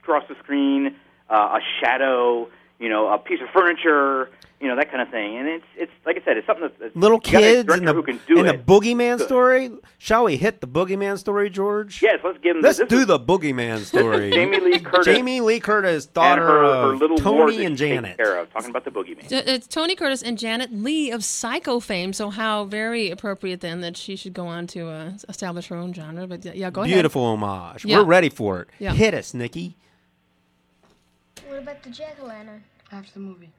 across 0.02 0.24
the 0.30 0.36
screen. 0.36 0.96
Uh, 1.30 1.60
a 1.60 1.62
shadow. 1.82 2.48
You 2.80 2.88
know, 2.88 3.10
a 3.12 3.18
piece 3.18 3.42
of 3.42 3.50
furniture. 3.50 4.30
You 4.62 4.68
know, 4.68 4.76
that 4.76 4.92
kind 4.92 5.02
of 5.02 5.10
thing. 5.10 5.38
And 5.40 5.48
it's 5.48 5.66
it's 5.76 5.92
like 6.06 6.18
I 6.22 6.24
said, 6.24 6.38
it's 6.38 6.46
something 6.46 6.70
that 6.80 6.96
Little 6.96 7.20
you 7.26 7.32
gotta 7.32 7.46
have 7.46 7.56
a 7.56 7.56
kids 7.56 7.60
and 7.60 7.68
director 7.68 7.86
the 7.88 7.94
who 7.94 8.04
can 8.04 8.20
do 8.28 8.40
and 8.40 8.48
the 8.48 8.64
boogeyman 8.64 9.18
Good. 9.18 9.26
story. 9.26 9.72
Shall 9.98 10.26
we 10.26 10.38
hit 10.38 10.62
the 10.62 10.68
boogeyman 10.68 11.18
story, 11.18 11.50
George? 11.50 12.00
Yes, 12.02 12.20
let's 12.24 12.38
give 12.44 12.56
them. 12.56 12.62
Let's 12.62 12.78
this 12.78 12.88
do 12.88 13.00
is- 13.00 13.08
the 13.08 13.20
boogeyman 13.20 13.80
story. 13.80 14.30
Jamie 14.30 14.60
Lee 14.60 14.80
Curtis. 14.80 15.06
Jamie 15.06 15.42
Lee 15.42 15.60
Curtis, 15.60 16.06
and 16.06 16.14
daughter 16.14 16.46
her, 16.46 16.64
of 16.64 16.92
her 16.92 16.96
little 16.96 17.18
Tony 17.18 17.66
and 17.66 17.76
Janet. 17.76 18.18
Care 18.18 18.38
of. 18.38 18.54
Talking 18.54 18.70
about 18.70 18.86
the 18.86 18.92
boogeyman. 18.92 19.34
Uh, 19.34 19.42
it's 19.48 19.66
Tony 19.66 19.96
Curtis 19.96 20.22
and 20.22 20.38
Janet 20.38 20.72
Leigh 20.72 21.10
of 21.10 21.24
Psycho 21.24 21.80
fame. 21.80 22.14
So 22.14 22.30
how 22.30 22.66
very 22.66 23.10
appropriate 23.10 23.62
then 23.62 23.82
that 23.82 23.98
she 23.98 24.16
should 24.16 24.34
go 24.34 24.46
on 24.46 24.68
to 24.68 24.88
uh, 24.90 25.12
establish 25.28 25.70
her 25.70 25.76
own 25.76 25.92
genre. 25.92 26.28
But 26.28 26.46
yeah, 26.46 26.52
yeah, 26.54 26.70
go 26.70 26.82
ahead. 26.82 26.94
Beautiful 26.94 27.24
homage. 27.24 27.84
Yeah. 27.84 27.98
We're 27.98 28.04
ready 28.04 28.30
for 28.30 28.62
it. 28.62 28.68
Yeah. 28.78 28.94
Hit 28.94 29.16
us, 29.16 29.34
Nikki. 29.34 29.76
What 31.48 31.58
about 31.58 31.82
the 31.82 31.90
jack 31.90 32.18
o' 32.22 32.28
lantern? 32.28 32.64
After 32.92 33.14
the 33.14 33.20
movie. 33.22 33.50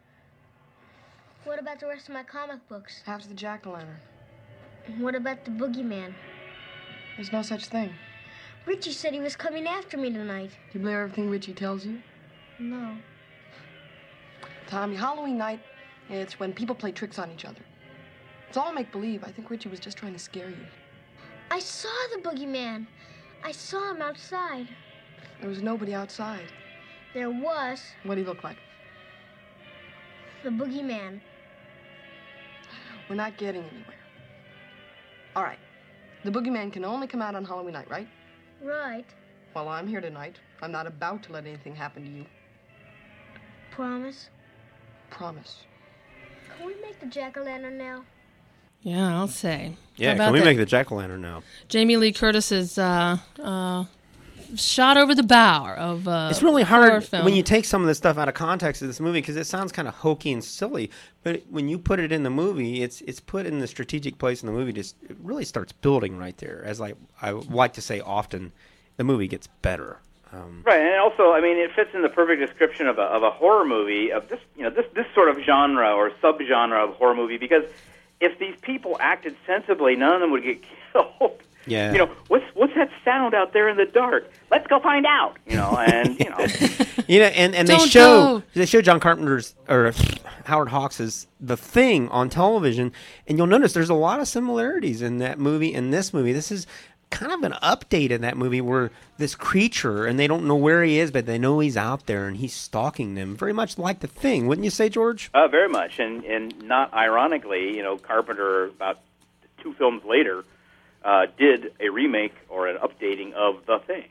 What 1.44 1.58
about 1.58 1.80
the 1.80 1.86
rest 1.86 2.08
of 2.08 2.14
my 2.14 2.22
comic 2.22 2.66
books? 2.68 3.02
After 3.06 3.28
the 3.28 3.34
jack 3.34 3.66
o' 3.66 3.72
lantern. 3.72 3.96
What 4.98 5.14
about 5.14 5.44
the 5.44 5.50
boogeyman? 5.50 6.14
There's 7.16 7.32
no 7.32 7.42
such 7.42 7.66
thing. 7.66 7.92
Richie 8.64 8.92
said 8.92 9.12
he 9.12 9.20
was 9.20 9.34
coming 9.34 9.66
after 9.66 9.98
me 9.98 10.12
tonight. 10.12 10.50
Do 10.72 10.78
you 10.78 10.80
believe 10.80 10.96
everything 10.96 11.30
Richie 11.30 11.52
tells 11.52 11.84
you? 11.84 12.00
No. 12.60 12.96
Tommy, 14.68 14.94
Halloween 14.94 15.36
night, 15.36 15.60
it's 16.08 16.38
when 16.38 16.52
people 16.52 16.76
play 16.76 16.92
tricks 16.92 17.18
on 17.18 17.30
each 17.32 17.44
other. 17.44 17.60
It's 18.48 18.56
all 18.56 18.72
make 18.72 18.92
believe. 18.92 19.24
I 19.24 19.32
think 19.32 19.50
Richie 19.50 19.68
was 19.68 19.80
just 19.80 19.96
trying 19.96 20.12
to 20.12 20.18
scare 20.18 20.48
you. 20.48 20.66
I 21.50 21.58
saw 21.58 21.88
the 22.14 22.22
boogeyman. 22.22 22.86
I 23.44 23.50
saw 23.50 23.90
him 23.92 24.00
outside. 24.00 24.68
There 25.40 25.48
was 25.48 25.60
nobody 25.60 25.92
outside. 25.92 26.46
There 27.14 27.30
was 27.30 27.82
What 28.04 28.14
did 28.14 28.22
he 28.22 28.26
look 28.28 28.44
like? 28.44 28.58
the 30.42 30.50
boogeyman. 30.50 31.20
We're 33.08 33.16
not 33.16 33.36
getting 33.36 33.62
anywhere. 33.62 33.96
All 35.36 35.42
right. 35.42 35.58
The 36.24 36.30
boogeyman 36.30 36.72
can 36.72 36.84
only 36.84 37.06
come 37.06 37.20
out 37.22 37.34
on 37.34 37.44
Halloween 37.44 37.74
night, 37.74 37.90
right? 37.90 38.08
Right. 38.62 39.06
Well, 39.54 39.68
I'm 39.68 39.86
here 39.86 40.00
tonight. 40.00 40.36
I'm 40.62 40.72
not 40.72 40.86
about 40.86 41.22
to 41.24 41.32
let 41.32 41.46
anything 41.46 41.74
happen 41.74 42.04
to 42.04 42.10
you. 42.10 42.26
Promise. 43.70 44.30
Promise. 45.10 45.64
Can 46.56 46.66
we 46.66 46.74
make 46.80 47.00
the 47.00 47.06
jack 47.06 47.36
o' 47.36 47.42
lantern 47.42 47.76
now? 47.76 48.04
Yeah, 48.82 49.16
I'll 49.16 49.28
say. 49.28 49.76
Yeah, 49.96 50.16
can 50.16 50.32
we 50.32 50.40
that? 50.40 50.44
make 50.44 50.56
the 50.58 50.66
jack 50.66 50.92
o' 50.92 50.96
lantern 50.96 51.22
now? 51.22 51.42
Jamie 51.68 51.96
Lee 51.96 52.12
Curtis's 52.12 52.78
uh, 52.78 53.18
uh, 53.42 53.84
shot 54.56 54.96
over 54.96 55.14
the 55.14 55.22
bow 55.22 55.74
of 55.76 56.06
uh, 56.08 56.28
It's 56.30 56.42
really 56.42 56.62
hard 56.62 57.04
film. 57.04 57.24
when 57.24 57.34
you 57.34 57.42
take 57.42 57.64
some 57.64 57.80
of 57.82 57.86
this 57.88 57.98
stuff 57.98 58.18
out 58.18 58.28
of 58.28 58.34
context 58.34 58.82
of 58.82 58.88
this 58.88 59.00
movie 59.00 59.20
because 59.20 59.36
it 59.36 59.46
sounds 59.46 59.72
kind 59.72 59.88
of 59.88 59.94
hokey 59.94 60.32
and 60.32 60.42
silly. 60.42 60.90
But 61.22 61.42
when 61.50 61.68
you 61.68 61.78
put 61.78 62.00
it 62.00 62.12
in 62.12 62.22
the 62.22 62.30
movie, 62.30 62.82
it's 62.82 63.00
it's 63.02 63.20
put 63.20 63.46
in 63.46 63.58
the 63.60 63.66
strategic 63.66 64.18
place 64.18 64.42
in 64.42 64.46
the 64.46 64.52
movie. 64.52 64.72
Just 64.72 64.96
it 65.08 65.16
really 65.22 65.44
starts 65.44 65.72
building 65.72 66.18
right 66.18 66.36
there. 66.38 66.62
As 66.64 66.80
like 66.80 66.96
I 67.20 67.30
like 67.30 67.72
to 67.74 67.80
say 67.82 68.00
often, 68.00 68.52
the 68.96 69.04
movie 69.04 69.28
gets 69.28 69.46
better. 69.62 69.98
Um, 70.32 70.62
Right, 70.64 70.80
and 70.80 70.98
also, 70.98 71.32
I 71.32 71.42
mean, 71.42 71.58
it 71.58 71.72
fits 71.76 71.90
in 71.94 72.00
the 72.00 72.08
perfect 72.08 72.40
description 72.40 72.86
of 72.88 72.96
a 72.98 73.02
of 73.02 73.22
a 73.22 73.30
horror 73.30 73.64
movie 73.66 74.10
of 74.12 74.28
this, 74.28 74.40
you 74.56 74.62
know, 74.62 74.70
this 74.70 74.86
this 74.94 75.06
sort 75.14 75.28
of 75.28 75.38
genre 75.44 75.92
or 75.94 76.10
subgenre 76.22 76.88
of 76.88 76.94
horror 76.96 77.14
movie 77.14 77.36
because 77.36 77.64
if 78.20 78.38
these 78.38 78.54
people 78.62 78.96
acted 79.00 79.36
sensibly, 79.46 79.94
none 79.96 80.14
of 80.14 80.20
them 80.20 80.30
would 80.30 80.42
get 80.42 80.62
killed. 80.92 81.40
Yeah. 81.66 81.92
You 81.92 81.98
know, 81.98 82.10
what's 82.28 82.44
what's 82.54 82.74
that 82.74 82.90
sound 83.04 83.34
out 83.34 83.52
there 83.52 83.68
in 83.68 83.76
the 83.76 83.84
dark? 83.86 84.30
Let's 84.50 84.66
go 84.66 84.80
find 84.80 85.06
out. 85.06 85.36
You 85.46 85.56
know, 85.56 85.70
and 85.76 86.18
you 86.18 86.28
know, 86.30 86.38
You 87.08 87.18
know, 87.20 87.26
and, 87.26 87.54
and 87.54 87.68
they 87.68 87.76
Don't 87.76 87.88
show 87.88 88.38
go. 88.38 88.42
they 88.54 88.66
show 88.66 88.80
John 88.80 88.98
Carpenter's 89.00 89.54
or 89.68 89.92
Howard 90.44 90.68
Hawks's 90.68 91.26
The 91.40 91.56
Thing 91.56 92.08
on 92.08 92.28
television, 92.28 92.92
and 93.26 93.38
you'll 93.38 93.46
notice 93.46 93.72
there's 93.74 93.90
a 93.90 93.94
lot 93.94 94.20
of 94.20 94.28
similarities 94.28 95.02
in 95.02 95.18
that 95.18 95.38
movie 95.38 95.72
and 95.74 95.92
this 95.92 96.12
movie. 96.12 96.32
This 96.32 96.50
is 96.50 96.66
kind 97.10 97.30
of 97.30 97.42
an 97.42 97.52
update 97.62 98.10
in 98.10 98.22
that 98.22 98.38
movie 98.38 98.62
where 98.62 98.90
this 99.18 99.34
creature 99.34 100.06
and 100.06 100.18
they 100.18 100.26
don't 100.26 100.46
know 100.46 100.56
where 100.56 100.82
he 100.82 100.98
is, 100.98 101.10
but 101.10 101.26
they 101.26 101.38
know 101.38 101.58
he's 101.58 101.76
out 101.76 102.06
there 102.06 102.26
and 102.26 102.38
he's 102.38 102.54
stalking 102.54 103.14
them, 103.14 103.36
very 103.36 103.52
much 103.52 103.76
like 103.76 104.00
The 104.00 104.06
Thing, 104.06 104.46
wouldn't 104.46 104.64
you 104.64 104.70
say, 104.70 104.88
George? 104.88 105.28
uh, 105.34 105.46
very 105.48 105.68
much, 105.68 105.98
and 105.98 106.24
and 106.24 106.60
not 106.64 106.92
ironically, 106.94 107.76
you 107.76 107.82
know, 107.82 107.98
Carpenter 107.98 108.64
about 108.64 109.00
two 109.62 109.74
films 109.74 110.02
later 110.04 110.44
uh, 111.04 111.26
did 111.38 111.72
a 111.80 111.88
remake 111.88 112.34
or 112.48 112.68
an 112.68 112.78
updating 112.78 113.32
of 113.32 113.66
The 113.66 113.78
Thing. 113.86 114.08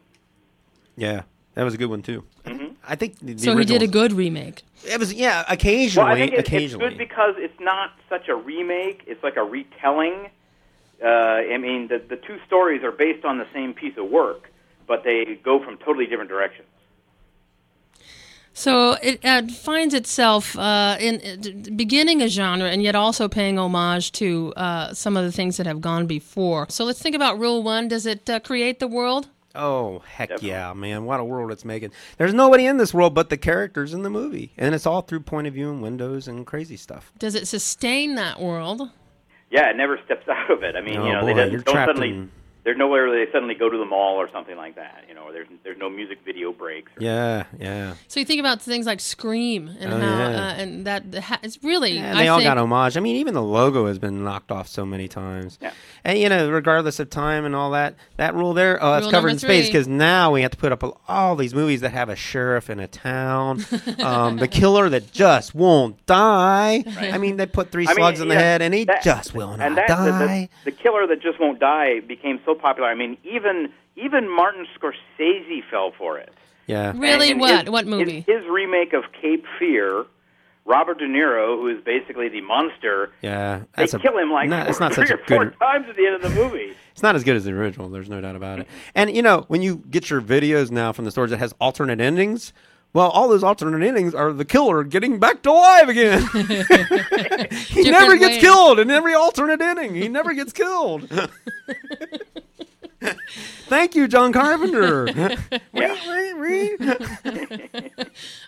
Yeah, 0.98 1.24
that 1.56 1.64
was 1.64 1.74
a 1.74 1.78
good 1.78 1.90
one 1.90 2.02
too. 2.02 2.24
Mm-hmm. 2.46 2.74
I 2.88 2.96
think 2.96 3.20
the, 3.20 3.34
the 3.34 3.40
So 3.40 3.58
he 3.58 3.66
did 3.66 3.82
a 3.82 3.88
good 3.88 4.14
remake. 4.14 4.64
It 4.86 5.00
was 5.00 5.14
yeah, 5.14 5.44
occasionally, 5.48 6.06
Well, 6.06 6.16
I 6.16 6.20
think 6.20 6.34
it, 6.34 6.54
it's 6.54 6.76
good 6.76 6.98
because 6.98 7.36
it's 7.38 7.60
not 7.60 7.92
such 8.10 8.28
a 8.28 8.36
remake; 8.36 9.04
it's 9.08 9.24
like 9.24 9.38
a 9.38 9.44
retelling. 9.44 10.30
Uh, 11.04 11.08
I 11.08 11.58
mean, 11.58 11.88
the 11.88 12.00
the 12.00 12.18
two 12.18 12.40
stories 12.46 12.84
are 12.84 12.92
based 12.92 13.26
on 13.26 13.38
the 13.38 13.48
same 13.54 13.74
piece 13.74 13.98
of 13.98 14.10
work, 14.10 14.52
but 14.88 15.04
they 15.04 15.40
go 15.44 15.64
from 15.64 15.78
totally 15.78 16.06
different 16.06 16.30
directions. 16.30 16.68
So 18.54 18.98
it 19.02 19.24
uh, 19.24 19.48
finds 19.48 19.94
itself 19.94 20.58
uh, 20.58 20.98
in 21.00 21.16
uh, 21.66 21.72
beginning 21.76 22.22
a 22.22 22.28
genre 22.28 22.68
and 22.70 22.84
yet 22.84 22.96
also 22.96 23.28
paying 23.30 23.58
homage 23.58 24.12
to 24.14 24.54
uh, 24.58 24.94
some 24.94 25.16
of 25.16 25.24
the 25.24 25.32
things 25.32 25.58
that 25.58 25.66
have 25.66 25.80
gone 25.82 26.06
before. 26.06 26.68
So 26.70 26.84
let's 26.84 27.02
think 27.02 27.16
about 27.16 27.40
Rule 27.40 27.64
One. 27.64 27.88
Does 27.88 28.06
it 28.06 28.30
uh, 28.30 28.40
create 28.42 28.80
the 28.80 28.88
world? 28.88 29.30
Oh 29.56 30.00
heck 30.08 30.30
Definitely. 30.30 30.50
yeah, 30.50 30.74
man! 30.74 31.04
What 31.06 31.20
a 31.20 31.26
world 31.26 31.52
it's 31.52 31.66
making. 31.66 31.92
There's 32.18 32.34
nobody 32.34 32.66
in 32.66 32.78
this 32.78 32.94
world 32.94 33.14
but 33.14 33.30
the 33.30 33.36
characters 33.38 33.94
in 33.94 34.02
the 34.04 34.10
movie, 34.10 34.54
and 34.58 34.74
it's 34.74 34.86
all 34.86 35.02
through 35.02 35.22
point 35.22 35.46
of 35.48 35.54
view 35.54 35.70
and 35.70 35.82
windows 35.82 36.28
and 36.30 36.46
crazy 36.48 36.78
stuff. 36.78 37.12
Does 37.20 37.36
it 37.36 37.48
sustain 37.50 38.16
that 38.16 38.40
world? 38.40 38.90
Yeah, 39.50 39.70
it 39.70 39.76
never 39.76 40.00
steps 40.06 40.26
out 40.30 40.50
of 40.52 40.64
it. 40.64 40.76
I 40.78 40.82
mean, 40.82 40.98
Oh, 40.98 41.06
you 41.06 41.12
know, 41.14 41.22
boy, 41.22 41.34
they 41.34 41.50
you're 41.52 41.60
don't, 41.60 41.66
don't 41.66 41.74
trapped 41.74 41.90
suddenly. 41.90 42.10
in- 42.12 42.32
There's 42.63 42.78
nowhere 42.78 43.08
where 43.08 43.26
they 43.26 43.32
suddenly 43.32 43.56
go 43.56 43.69
to 43.69 43.78
the 43.78 43.86
mall 43.86 44.17
or 44.17 44.30
something 44.32 44.56
like 44.56 44.76
that. 44.76 45.06
You 45.10 45.15
know, 45.15 45.24
or 45.24 45.32
there's 45.34 45.47
there's 45.63 45.78
no 45.80 45.89
music 45.89 46.19
video 46.24 46.52
breaks. 46.52 46.91
Or, 46.95 47.04
Yeah, 47.04 47.45
yeah. 47.60 47.95
So 48.08 48.19
you 48.19 48.26
think 48.26 48.39
about 48.39 48.62
things 48.62 48.86
like 48.86 49.00
Scream 49.00 49.67
and 49.80 49.91
Oh, 49.91 49.97
how 50.00 50.30
yeah. 50.30 50.47
uh, 50.50 50.54
and 50.62 50.86
that 50.86 51.12
the 51.12 51.21
ha- 51.21 51.39
it's 51.41 51.58
really 51.63 51.97
And 51.97 52.17
I 52.17 52.24
they 52.24 52.28
all 52.28 52.38
think, 52.38 52.47
got 52.47 52.58
homage. 52.60 52.97
I 52.97 53.00
mean, 53.00 53.15
even 53.15 53.34
the 53.34 53.41
logo 53.41 53.88
has 53.88 53.97
been 53.97 54.24
knocked 54.24 54.52
off 54.52 54.67
so 54.67 54.86
many 54.86 55.08
times. 55.08 55.58
Yeah. 55.62 55.71
And 56.04 56.19
you 56.19 56.30
know, 56.30 56.52
regardless 56.52 57.00
of 57.00 57.10
time 57.10 57.45
and 57.45 57.56
all 57.56 57.71
that, 57.71 57.95
that 58.17 58.36
rule 58.36 58.54
there, 58.54 58.78
oh, 58.82 58.91
that's 58.91 59.04
Rule 59.06 59.12
covered 59.12 59.30
in 59.30 59.39
space 59.39 59.65
because 59.67 59.88
now 59.88 60.32
we 60.32 60.43
have 60.43 60.52
to 60.52 60.58
put 60.58 60.71
up 60.71 60.84
all 61.08 61.36
these 61.36 61.56
movies 61.56 61.82
that 61.82 61.91
have 61.93 62.10
a 62.10 62.15
sheriff 62.15 62.69
in 62.69 62.80
a 62.80 62.88
town, 62.88 63.65
um, 64.00 64.38
the 64.38 64.47
killer 64.47 64.88
that 64.89 65.12
just 65.12 65.56
won't 65.56 66.06
die. 66.06 66.84
I 66.97 67.17
mean, 67.17 67.38
they 67.38 67.45
put 67.47 67.71
three 67.71 67.86
I 67.86 67.89
mean, 67.89 67.95
slugs 67.97 68.21
in 68.21 68.28
the 68.28 68.36
head 68.36 68.62
and 68.62 68.74
he 68.74 68.84
that- 68.86 69.02
just 69.04 69.34
will 69.34 69.58
not 69.58 69.60
and 69.62 69.78
that, 69.78 69.88
the- 69.88 69.93
die. 70.12 70.50
The, 70.63 70.71
the, 70.71 70.78
killer 70.78 71.08
that 71.08 71.21
just 71.21 71.39
won't 71.39 71.60
die 71.60 72.00
became 72.02 72.39
so 72.45 72.51
popular. 72.56 72.90
I 72.90 72.96
mean, 72.96 73.18
even 73.24 73.70
even 73.96 74.30
Martin 74.34 74.66
Scorsese 74.80 75.62
fell 75.70 75.92
for 75.98 76.18
it. 76.18 76.34
yeah. 76.68 76.92
Really, 76.96 77.32
And 77.32 77.32
in 77.34 77.40
what 77.40 77.62
his- 77.66 77.70
what 77.70 77.84
in 77.86 77.90
movie? 77.90 78.22
His 78.28 78.46
remake 78.50 78.94
of 78.94 79.04
Cape 79.22 79.46
Fear, 79.60 80.06
Robert 80.66 81.00
De 81.00 81.06
Niro, 81.08 81.58
who 81.58 81.68
is 81.68 81.84
basically 81.84 82.30
the 82.30 82.42
monster, 82.42 83.12
Yeah, 83.22 83.64
they 83.76 83.84
a, 83.84 83.88
kill 83.88 84.18
him 84.18 84.32
like 84.32 84.48
no, 84.50 84.62
it's 84.64 84.80
not 84.80 84.94
three 84.94 85.08
such 85.08 85.18
a 85.18 85.22
or 85.22 85.26
four 85.28 85.46
good. 85.46 85.60
times 85.60 85.88
at 85.90 85.96
the 85.96 86.06
end 86.06 86.16
of 86.16 86.22
the 86.22 86.30
movie. 86.30 86.74
It's 86.92 87.02
not 87.04 87.16
as 87.16 87.24
good 87.24 87.38
as 87.38 87.46
the 87.46 87.52
original. 87.54 87.88
There's 87.90 88.10
no 88.10 88.20
doubt 88.20 88.36
about 88.36 88.60
it. 88.60 88.68
And 88.94 89.16
you 89.16 89.22
know, 89.22 89.46
when 89.48 89.62
you 89.62 89.78
get 89.90 90.10
your 90.10 90.22
videos 90.22 90.72
now 90.72 90.92
from 90.92 91.06
the 91.06 91.12
stores 91.12 91.30
that 91.32 91.38
has 91.40 91.54
alternate 91.62 92.02
endings, 92.02 92.52
well, 92.94 93.10
all 93.10 93.30
those 93.30 93.46
alternate 93.46 93.82
endings 93.88 94.14
are 94.14 94.34
the 94.34 94.44
killer 94.44 94.84
getting 94.84 95.18
back 95.18 95.42
to 95.44 95.54
life 95.54 95.88
again. 95.88 96.22
he 97.70 97.90
never 97.90 98.18
gets 98.18 98.34
ways. 98.34 98.42
killed 98.42 98.78
in 98.80 98.92
every 98.92 99.14
alternate 99.14 99.62
ending. 99.62 99.96
He 99.96 100.10
never 100.10 100.34
gets 100.34 100.52
killed. 100.52 101.10
Thank 103.67 103.96
you, 103.96 104.08
John 104.08 104.34
Carpenter. 104.34 105.08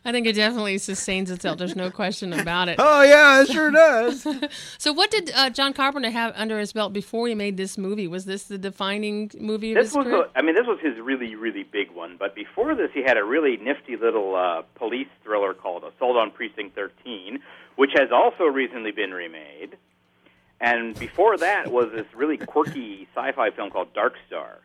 I 0.06 0.12
think 0.12 0.28
it 0.28 0.34
definitely 0.36 0.78
sustains 0.78 1.32
itself. 1.32 1.58
There's 1.58 1.76
no 1.76 1.90
question 1.90 2.34
about 2.34 2.68
it. 2.70 2.76
Oh 2.80 3.02
yeah, 3.04 3.42
it 3.42 3.48
sure 3.48 3.72
does. 3.72 4.28
So, 4.78 4.92
what 4.92 5.12
did 5.12 5.32
uh, 5.34 5.50
John 5.50 5.74
Carpenter 5.74 6.10
have 6.10 6.34
under 6.36 6.60
his 6.60 6.74
belt 6.74 6.92
before 6.94 7.28
he 7.28 7.36
made 7.36 7.58
this 7.58 7.78
movie? 7.78 8.08
Was 8.08 8.26
this 8.26 8.44
the 8.46 8.58
defining 8.58 9.32
movie 9.40 9.72
of 9.72 9.76
This 9.78 9.88
his 9.90 9.96
was, 9.98 10.06
career? 10.06 10.26
a, 10.36 10.38
I 10.38 10.42
mean, 10.42 10.56
this 10.56 10.68
was 10.68 10.80
his 10.82 11.00
really, 11.00 11.36
really 11.36 11.64
big 11.64 11.92
one. 11.92 12.18
But 12.18 12.36
before 12.36 12.76
this, 12.76 12.90
he 12.94 13.02
had 13.04 13.18
a 13.18 13.24
really 13.24 13.58
nifty 13.58 13.96
little 13.96 14.36
uh, 14.36 14.64
police 14.76 15.08
thriller 15.24 15.54
called 15.54 15.84
Assault 15.84 16.18
on 16.18 16.32
Precinct 16.32 16.76
13, 16.76 17.40
which 17.76 17.92
has 17.96 18.10
also 18.12 18.44
recently 18.46 18.92
been 18.92 19.12
remade. 19.12 19.78
And 20.60 20.98
before 20.98 21.38
that 21.38 21.72
was 21.72 21.92
this 21.94 22.06
really 22.16 22.38
quirky 22.38 23.08
sci-fi 23.16 23.52
film 23.52 23.70
called 23.70 23.94
Dark 23.94 24.14
Star, 24.28 24.60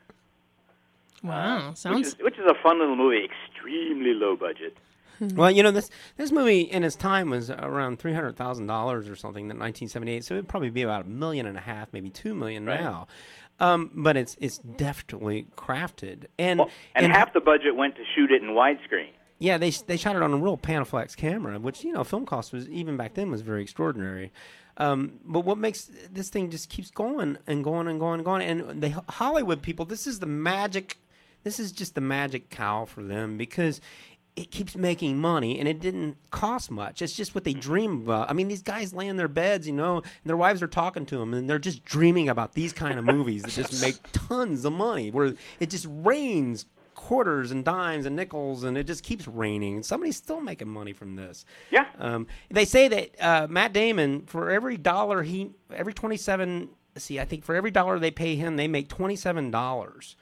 wow, 1.22 1.70
which 1.70 1.78
sounds 1.78 2.08
is, 2.08 2.16
which 2.20 2.38
is 2.38 2.44
a 2.46 2.54
fun 2.62 2.78
little 2.78 2.96
movie, 2.96 3.24
extremely 3.24 4.14
low 4.14 4.36
budget. 4.36 4.76
Well, 5.34 5.50
you 5.50 5.64
know 5.64 5.72
this 5.72 5.90
this 6.16 6.30
movie 6.30 6.60
in 6.60 6.84
its 6.84 6.94
time 6.94 7.28
was 7.30 7.50
around 7.50 7.98
three 7.98 8.12
hundred 8.14 8.36
thousand 8.36 8.68
dollars 8.68 9.08
or 9.08 9.16
something 9.16 9.42
in 9.44 9.58
1978. 9.58 10.24
So 10.24 10.34
it'd 10.34 10.46
probably 10.48 10.70
be 10.70 10.82
about 10.82 11.06
a 11.06 11.08
million 11.08 11.46
and 11.46 11.56
a 11.56 11.60
half, 11.60 11.92
maybe 11.92 12.08
two 12.08 12.34
million 12.34 12.64
Right. 12.66 12.80
now. 12.80 13.08
Um, 13.58 13.90
but 13.94 14.16
it's 14.16 14.36
it's 14.40 14.58
definitely 14.58 15.48
crafted, 15.56 16.26
and 16.38 16.60
Well, 16.60 16.70
and 16.94 17.10
half 17.12 17.32
the 17.32 17.40
budget 17.40 17.74
went 17.74 17.96
to 17.96 18.02
shoot 18.14 18.30
it 18.30 18.42
in 18.42 18.50
widescreen. 18.50 19.08
yeah, 19.40 19.58
they 19.58 19.70
they 19.70 19.96
shot 19.96 20.14
it 20.14 20.22
on 20.22 20.32
a 20.32 20.36
real 20.36 20.56
Panaflex 20.56 21.16
camera, 21.16 21.58
which 21.58 21.82
you 21.82 21.92
know 21.92 22.04
film 22.04 22.24
cost 22.24 22.52
was 22.52 22.68
even 22.68 22.96
back 22.96 23.14
then 23.14 23.28
was 23.32 23.40
very 23.42 23.62
extraordinary. 23.62 24.30
Um, 24.76 25.14
but 25.24 25.40
what 25.40 25.58
makes 25.58 25.90
this 26.12 26.28
thing 26.28 26.50
just 26.50 26.68
keeps 26.70 26.92
going 26.92 27.36
and 27.48 27.64
going 27.64 27.88
and 27.88 27.98
going 27.98 28.20
and 28.20 28.24
going, 28.24 28.42
and 28.42 28.80
the 28.80 28.90
Hollywood 29.08 29.60
people, 29.62 29.84
this 29.84 30.06
is 30.06 30.20
the 30.20 30.26
magic. 30.26 30.96
This 31.44 31.60
is 31.60 31.72
just 31.72 31.94
the 31.94 32.00
magic 32.00 32.50
cow 32.50 32.84
for 32.84 33.02
them 33.02 33.36
because 33.38 33.80
it 34.38 34.52
keeps 34.52 34.76
making 34.76 35.18
money 35.18 35.58
and 35.58 35.66
it 35.66 35.80
didn't 35.80 36.16
cost 36.30 36.70
much. 36.70 37.02
It's 37.02 37.14
just 37.14 37.34
what 37.34 37.42
they 37.42 37.54
dream 37.54 38.02
about. 38.02 38.30
I 38.30 38.34
mean, 38.34 38.46
these 38.46 38.62
guys 38.62 38.94
lay 38.94 39.08
in 39.08 39.16
their 39.16 39.26
beds, 39.28 39.66
you 39.66 39.72
know, 39.72 39.96
and 39.96 40.04
their 40.24 40.36
wives 40.36 40.62
are 40.62 40.68
talking 40.68 41.04
to 41.06 41.18
them, 41.18 41.34
and 41.34 41.50
they're 41.50 41.58
just 41.58 41.84
dreaming 41.84 42.28
about 42.28 42.52
these 42.52 42.72
kind 42.72 42.98
of 43.00 43.04
movies 43.04 43.42
that 43.42 43.50
just 43.50 43.82
make 43.82 43.96
tons 44.12 44.64
of 44.64 44.72
money, 44.72 45.10
where 45.10 45.34
it 45.58 45.70
just 45.70 45.86
rains 45.88 46.66
quarters 46.94 47.50
and 47.50 47.64
dimes 47.64 48.06
and 48.06 48.14
nickels, 48.14 48.62
and 48.62 48.78
it 48.78 48.86
just 48.86 49.02
keeps 49.02 49.26
raining. 49.26 49.76
And 49.76 49.84
somebody's 49.84 50.16
still 50.16 50.40
making 50.40 50.68
money 50.68 50.92
from 50.92 51.16
this. 51.16 51.44
Yeah. 51.72 51.86
Um, 51.98 52.28
they 52.48 52.64
say 52.64 52.86
that 52.88 53.20
uh, 53.20 53.46
Matt 53.48 53.72
Damon, 53.72 54.22
for 54.26 54.50
every 54.50 54.76
dollar 54.76 55.24
he, 55.24 55.50
every 55.74 55.94
twenty-seven. 55.94 56.68
See, 56.96 57.18
I 57.18 57.24
think 57.24 57.44
for 57.44 57.54
every 57.54 57.70
dollar 57.70 57.98
they 57.98 58.10
pay 58.10 58.36
him, 58.36 58.56
they 58.56 58.68
make 58.68 58.88
twenty-seven 58.88 59.50
dollars. 59.50 60.16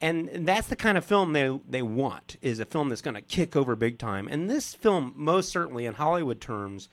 And 0.00 0.46
that's 0.46 0.68
the 0.68 0.76
kind 0.76 0.96
of 0.96 1.04
film 1.04 1.32
they 1.32 1.58
they 1.68 1.82
want 1.82 2.36
is 2.40 2.60
a 2.60 2.64
film 2.64 2.88
that's 2.88 3.02
going 3.02 3.14
to 3.14 3.20
kick 3.20 3.56
over 3.56 3.74
big 3.74 3.98
time. 3.98 4.28
And 4.28 4.48
this 4.48 4.74
film, 4.74 5.12
most 5.16 5.50
certainly 5.50 5.86
in 5.86 5.94
Hollywood 5.94 6.40
terms, 6.40 6.88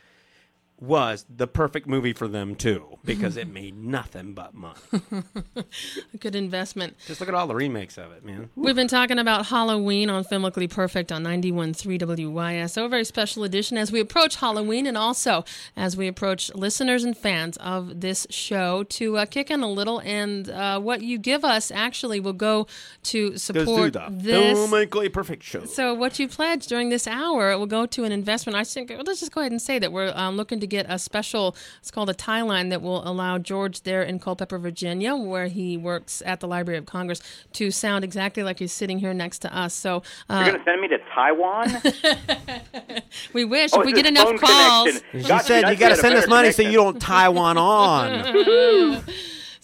was 0.79 1.25
the 1.29 1.47
perfect 1.47 1.87
movie 1.87 2.13
for 2.13 2.27
them 2.27 2.53
too 2.55 2.97
because 3.05 3.37
it 3.37 3.47
made 3.47 3.77
nothing 3.77 4.33
but 4.33 4.53
money. 4.53 4.79
a 5.55 6.17
good 6.19 6.35
investment. 6.35 6.95
Just 7.05 7.19
look 7.19 7.29
at 7.29 7.35
all 7.35 7.47
the 7.47 7.55
remakes 7.55 7.97
of 7.97 8.11
it, 8.11 8.25
man. 8.25 8.49
We've 8.55 8.75
been 8.75 8.87
talking 8.87 9.19
about 9.19 9.45
Halloween 9.47 10.09
on 10.09 10.23
Filmically 10.23 10.69
Perfect 10.69 11.11
on 11.11 11.23
91.3 11.23 12.01
WYSO. 12.01 12.85
A 12.85 12.89
very 12.89 13.05
special 13.05 13.43
edition 13.43 13.77
as 13.77 13.91
we 13.91 13.99
approach 13.99 14.37
Halloween 14.37 14.85
and 14.85 14.97
also 14.97 15.45
as 15.77 15.95
we 15.95 16.07
approach 16.07 16.53
listeners 16.53 17.03
and 17.03 17.17
fans 17.17 17.57
of 17.57 18.01
this 18.01 18.27
show 18.29 18.83
to 18.83 19.17
uh, 19.17 19.25
kick 19.25 19.49
in 19.49 19.61
a 19.61 19.69
little. 19.69 19.99
And 19.99 20.49
uh, 20.49 20.79
what 20.79 21.01
you 21.01 21.17
give 21.17 21.45
us 21.45 21.71
actually 21.71 22.19
will 22.19 22.33
go 22.33 22.67
to 23.03 23.37
support 23.37 23.93
the 23.93 24.07
this. 24.09 24.57
Filmically 24.57 25.11
Perfect 25.11 25.43
show. 25.43 25.65
So 25.65 25.93
what 25.93 26.19
you 26.19 26.27
pledge 26.27 26.67
during 26.67 26.89
this 26.89 27.07
hour 27.07 27.57
will 27.57 27.65
go 27.65 27.85
to 27.85 28.03
an 28.03 28.11
investment. 28.11 28.57
I 28.57 28.63
think 28.63 28.91
let's 29.05 29.19
just 29.19 29.31
go 29.31 29.41
ahead 29.41 29.51
and 29.51 29.61
say 29.61 29.79
that 29.79 29.91
we're 29.91 30.11
um, 30.15 30.35
looking 30.35 30.59
to 30.59 30.64
get 30.67 30.85
a 30.89 30.97
special. 30.99 31.55
It's 31.79 31.91
called 31.91 32.09
a 32.09 32.13
tie 32.13 32.41
line 32.41 32.69
that 32.69 32.81
will 32.81 33.07
allow 33.07 33.37
George 33.37 33.81
there 33.81 34.01
in 34.03 34.19
Culpeper, 34.19 34.57
Virginia, 34.57 35.15
where 35.15 35.47
he 35.47 35.77
works 35.77 36.21
at 36.25 36.39
the 36.39 36.47
Library 36.47 36.77
of 36.77 36.85
Congress, 36.85 37.21
to 37.53 37.71
sound 37.71 38.03
exactly 38.03 38.43
like 38.43 38.59
he's 38.59 38.71
sitting 38.73 38.99
here 38.99 39.13
next 39.13 39.39
to 39.39 39.55
us. 39.55 39.73
So 39.73 40.03
You're 40.29 40.37
uh, 40.39 40.45
going 40.45 40.57
to 40.59 40.63
send 40.65 40.81
me 40.81 40.87
to 40.89 40.97
Taiwan? 41.13 43.01
we 43.33 43.45
wish 43.45 43.71
Oh, 43.73 43.81
if 43.81 43.85
we 43.85 43.93
get 43.93 44.05
enough 44.05 44.39
calls. 44.39 44.87
connection. 44.89 45.21
She 45.21 45.27
Gotcha, 45.27 45.45
said 45.45 45.69
you 45.69 45.75
got 45.75 45.89
to 45.89 45.95
send 45.95 46.13
us 46.15 46.21
better 46.21 46.29
money 46.29 46.51
so 46.51 46.61
you 46.61 46.73
don't 46.73 46.99
Taiwan 47.01 47.57
on. 47.57 49.03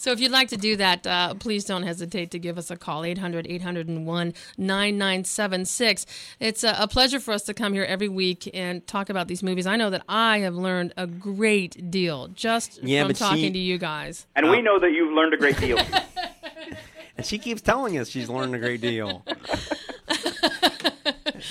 So 0.01 0.11
if 0.11 0.19
you'd 0.19 0.31
like 0.31 0.47
to 0.47 0.57
do 0.57 0.77
that, 0.77 1.05
uh, 1.05 1.35
please 1.35 1.63
don't 1.63 1.83
hesitate 1.83 2.31
to 2.31 2.39
give 2.39 2.57
us 2.57 2.71
a 2.71 2.75
call, 2.75 3.05
800 3.05 3.45
801 3.47 4.33
9976. 4.57 6.05
It's 6.39 6.63
a, 6.63 6.75
a 6.79 6.87
pleasure 6.87 7.19
for 7.19 7.35
us 7.35 7.43
to 7.43 7.53
come 7.53 7.73
here 7.73 7.83
every 7.83 8.09
week 8.09 8.49
and 8.51 8.85
talk 8.87 9.11
about 9.11 9.27
these 9.27 9.43
movies. 9.43 9.67
I 9.67 9.75
know 9.75 9.91
that 9.91 10.01
I 10.09 10.39
have 10.39 10.55
learned 10.55 10.95
a 10.97 11.05
great 11.05 11.91
deal 11.91 12.29
just 12.29 12.81
Yeah, 12.81 13.01
from 13.03 13.09
but 13.09 13.17
talking 13.17 13.43
she- 13.43 13.51
to 13.51 13.59
you 13.59 13.77
guys. 13.77 14.25
And 14.35 14.49
we 14.49 14.63
know 14.63 14.79
that 14.79 14.91
you've 14.91 15.13
learned 15.13 15.35
a 15.35 15.37
great 15.37 15.59
deal. 15.59 15.77
and 17.17 17.23
she 17.23 17.37
keeps 17.37 17.61
telling 17.61 17.99
us 17.99 18.09
she's 18.09 18.27
learned 18.27 18.55
a 18.55 18.59
great 18.59 18.81
deal. 18.81 19.23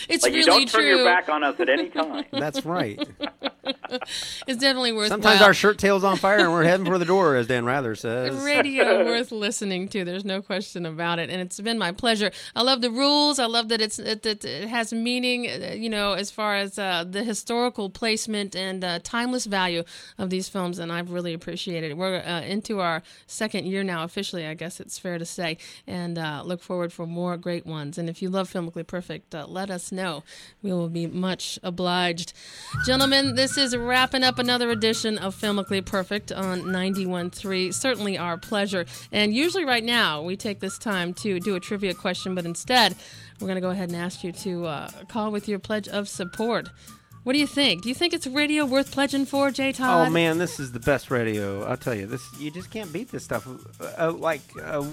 It's 0.08 0.22
Like 0.22 0.32
you 0.32 0.38
really 0.44 0.64
don't 0.64 0.68
turn 0.68 0.86
your 0.86 1.04
back 1.04 1.28
on 1.28 1.42
us 1.42 1.58
at 1.58 1.68
any 1.68 1.88
time. 1.88 2.24
That's 2.32 2.64
right. 2.64 3.08
It's 4.50 4.60
definitely 4.60 4.92
worthwhile. 4.92 5.20
Sometimes 5.20 5.42
our 5.42 5.54
shirt 5.54 5.78
tail's 5.78 6.02
on 6.02 6.16
fire 6.16 6.38
and 6.38 6.50
we're 6.52 6.64
heading 6.64 6.84
for 6.86 6.98
the 6.98 7.04
door, 7.04 7.36
as 7.36 7.46
Dan 7.46 7.64
Rather 7.64 7.94
says. 7.94 8.34
radio 8.44 9.04
worth 9.04 9.30
listening 9.30 9.86
to. 9.90 10.04
There's 10.04 10.24
no 10.24 10.42
question 10.42 10.86
about 10.86 11.20
it, 11.20 11.30
and 11.30 11.40
it's 11.40 11.60
been 11.60 11.78
my 11.78 11.92
pleasure. 11.92 12.32
I 12.56 12.62
love 12.62 12.80
the 12.80 12.90
rules. 12.90 13.38
I 13.38 13.46
love 13.46 13.68
that 13.68 13.80
it's 13.80 14.00
it, 14.00 14.26
it, 14.26 14.44
it 14.44 14.68
has 14.68 14.92
meaning. 14.92 15.46
uh, 15.48 15.74
You 15.74 15.88
know, 15.88 16.14
as 16.14 16.32
far 16.32 16.56
as 16.56 16.78
uh, 16.80 17.04
the 17.08 17.22
historical 17.22 17.90
placement 17.90 18.56
and 18.56 18.82
uh, 18.82 18.98
timeless 19.04 19.46
value 19.46 19.84
of 20.18 20.30
these 20.30 20.48
films, 20.48 20.80
and 20.80 20.90
I've 20.90 21.12
really 21.12 21.32
appreciated 21.32 21.92
it. 21.92 21.96
We're 21.96 22.16
uh, 22.18 22.40
into 22.42 22.80
our 22.80 23.02
second 23.28 23.66
year 23.66 23.84
now, 23.84 24.02
officially. 24.02 24.46
I 24.46 24.54
guess 24.54 24.80
it's 24.80 24.98
fair 24.98 25.18
to 25.18 25.24
say, 25.24 25.58
and 25.86 26.18
uh, 26.18 26.42
look 26.44 26.60
forward 26.60 26.92
for 26.92 27.06
more 27.06 27.36
great 27.36 27.66
ones. 27.66 27.98
And 27.98 28.08
if 28.08 28.20
you 28.20 28.28
love 28.30 28.52
Filmically 28.52 28.84
Perfect, 28.86 29.32
uh, 29.32 29.46
let 29.46 29.70
us 29.70 29.92
know. 29.92 30.24
We 30.60 30.72
will 30.72 30.88
be 30.88 31.06
much 31.06 31.56
obliged, 31.62 32.32
gentlemen. 32.84 33.36
This 33.36 33.56
is 33.56 33.76
wrapping 33.76 34.24
up 34.24 34.39
another 34.40 34.70
edition 34.70 35.18
of 35.18 35.34
Filmically 35.36 35.84
Perfect 35.84 36.32
on 36.32 36.62
91.3. 36.62 37.72
Certainly 37.72 38.18
our 38.18 38.36
pleasure. 38.36 38.86
And 39.12 39.32
usually, 39.34 39.64
right 39.64 39.84
now, 39.84 40.22
we 40.22 40.36
take 40.36 40.60
this 40.60 40.78
time 40.78 41.14
to 41.14 41.38
do 41.38 41.54
a 41.54 41.60
trivia 41.60 41.94
question, 41.94 42.34
but 42.34 42.44
instead, 42.44 42.96
we're 43.38 43.46
going 43.46 43.54
to 43.56 43.60
go 43.60 43.70
ahead 43.70 43.90
and 43.90 43.96
ask 43.96 44.24
you 44.24 44.32
to 44.32 44.66
uh, 44.66 44.90
call 45.08 45.30
with 45.30 45.48
your 45.48 45.58
pledge 45.58 45.86
of 45.88 46.08
support. 46.08 46.68
What 47.22 47.34
do 47.34 47.38
you 47.38 47.46
think? 47.46 47.82
Do 47.82 47.88
you 47.90 47.94
think 47.94 48.14
it's 48.14 48.26
radio 48.26 48.64
worth 48.64 48.92
pledging 48.92 49.26
for, 49.26 49.50
J. 49.50 49.72
Todd? 49.72 50.08
Oh 50.08 50.10
man, 50.10 50.38
this 50.38 50.58
is 50.58 50.72
the 50.72 50.80
best 50.80 51.10
radio. 51.10 51.64
I'll 51.64 51.76
tell 51.76 51.94
you, 51.94 52.06
this 52.06 52.22
you 52.38 52.50
just 52.50 52.70
can't 52.70 52.90
beat 52.92 53.10
this 53.10 53.24
stuff. 53.24 53.46
Uh, 53.98 54.12
like 54.12 54.40
uh, 54.62 54.86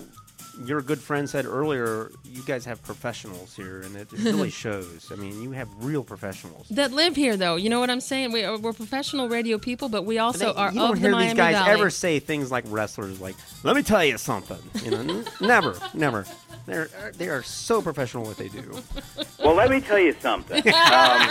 your 0.66 0.82
good 0.82 1.00
friend 1.00 1.30
said 1.30 1.46
earlier, 1.46 2.12
you 2.24 2.42
guys 2.44 2.66
have 2.66 2.82
professionals 2.84 3.56
here, 3.56 3.82
and 3.82 3.96
it 3.96 4.08
really 4.12 4.50
shows. 4.66 5.12
I 5.12 5.16
mean, 5.16 5.42
you 5.42 5.52
have 5.52 5.68
real 5.80 6.04
professionals. 6.04 6.68
That 6.70 6.92
live 6.92 7.16
here, 7.16 7.38
though. 7.38 7.56
You 7.56 7.70
know 7.70 7.80
what 7.80 7.90
I'm 7.90 8.02
saying? 8.02 8.32
We 8.32 8.44
are, 8.44 8.58
we're 8.58 8.74
professional 8.74 9.30
radio 9.30 9.58
people, 9.58 9.90
but 9.90 10.04
we 10.06 10.18
also 10.18 10.54
They- 10.54 10.60
are 10.60 10.72
you 10.72 10.82
of 10.82 10.88
don't 10.88 10.96
the 10.96 11.02
hear 11.02 11.12
Miami 11.12 11.28
these 11.30 11.38
guys 11.38 11.56
Valley. 11.56 11.72
ever 11.72 11.90
say 11.90 12.20
things 12.20 12.52
like 12.52 12.64
wrestlers, 12.68 13.20
like 13.22 13.36
"Let 13.64 13.76
me 13.76 13.84
tell 13.84 14.04
you 14.04 14.18
something." 14.18 14.58
You 14.84 14.92
know, 14.92 15.00
n- 15.00 15.26
never, 15.42 15.76
never. 15.94 16.26
They're 16.66 16.90
they 17.18 17.30
are 17.30 17.44
so 17.44 17.82
professional 17.82 18.26
what 18.26 18.38
they 18.38 18.50
do. 18.50 18.64
Well, 19.40 19.56
let 19.56 19.70
me 19.70 19.80
tell 19.80 20.00
you 20.00 20.14
something. 20.20 20.58
Um, 20.58 21.30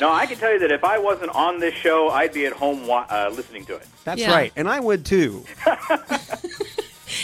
no, 0.00 0.12
I 0.12 0.26
can 0.26 0.36
tell 0.36 0.52
you 0.52 0.58
that 0.58 0.70
if 0.72 0.82
I 0.84 0.98
wasn't 0.98 1.30
on 1.34 1.58
this 1.60 1.72
show, 1.74 2.10
I'd 2.10 2.32
be 2.34 2.44
at 2.44 2.52
home 2.52 2.86
wa- 2.86 3.06
uh, 3.08 3.30
listening 3.34 3.64
to 3.66 3.76
it. 3.76 3.86
That's 4.04 4.20
Yeah. 4.20 4.32
right, 4.34 4.52
and 4.56 4.68
I 4.68 4.78
would 4.80 5.06
too. 5.06 5.44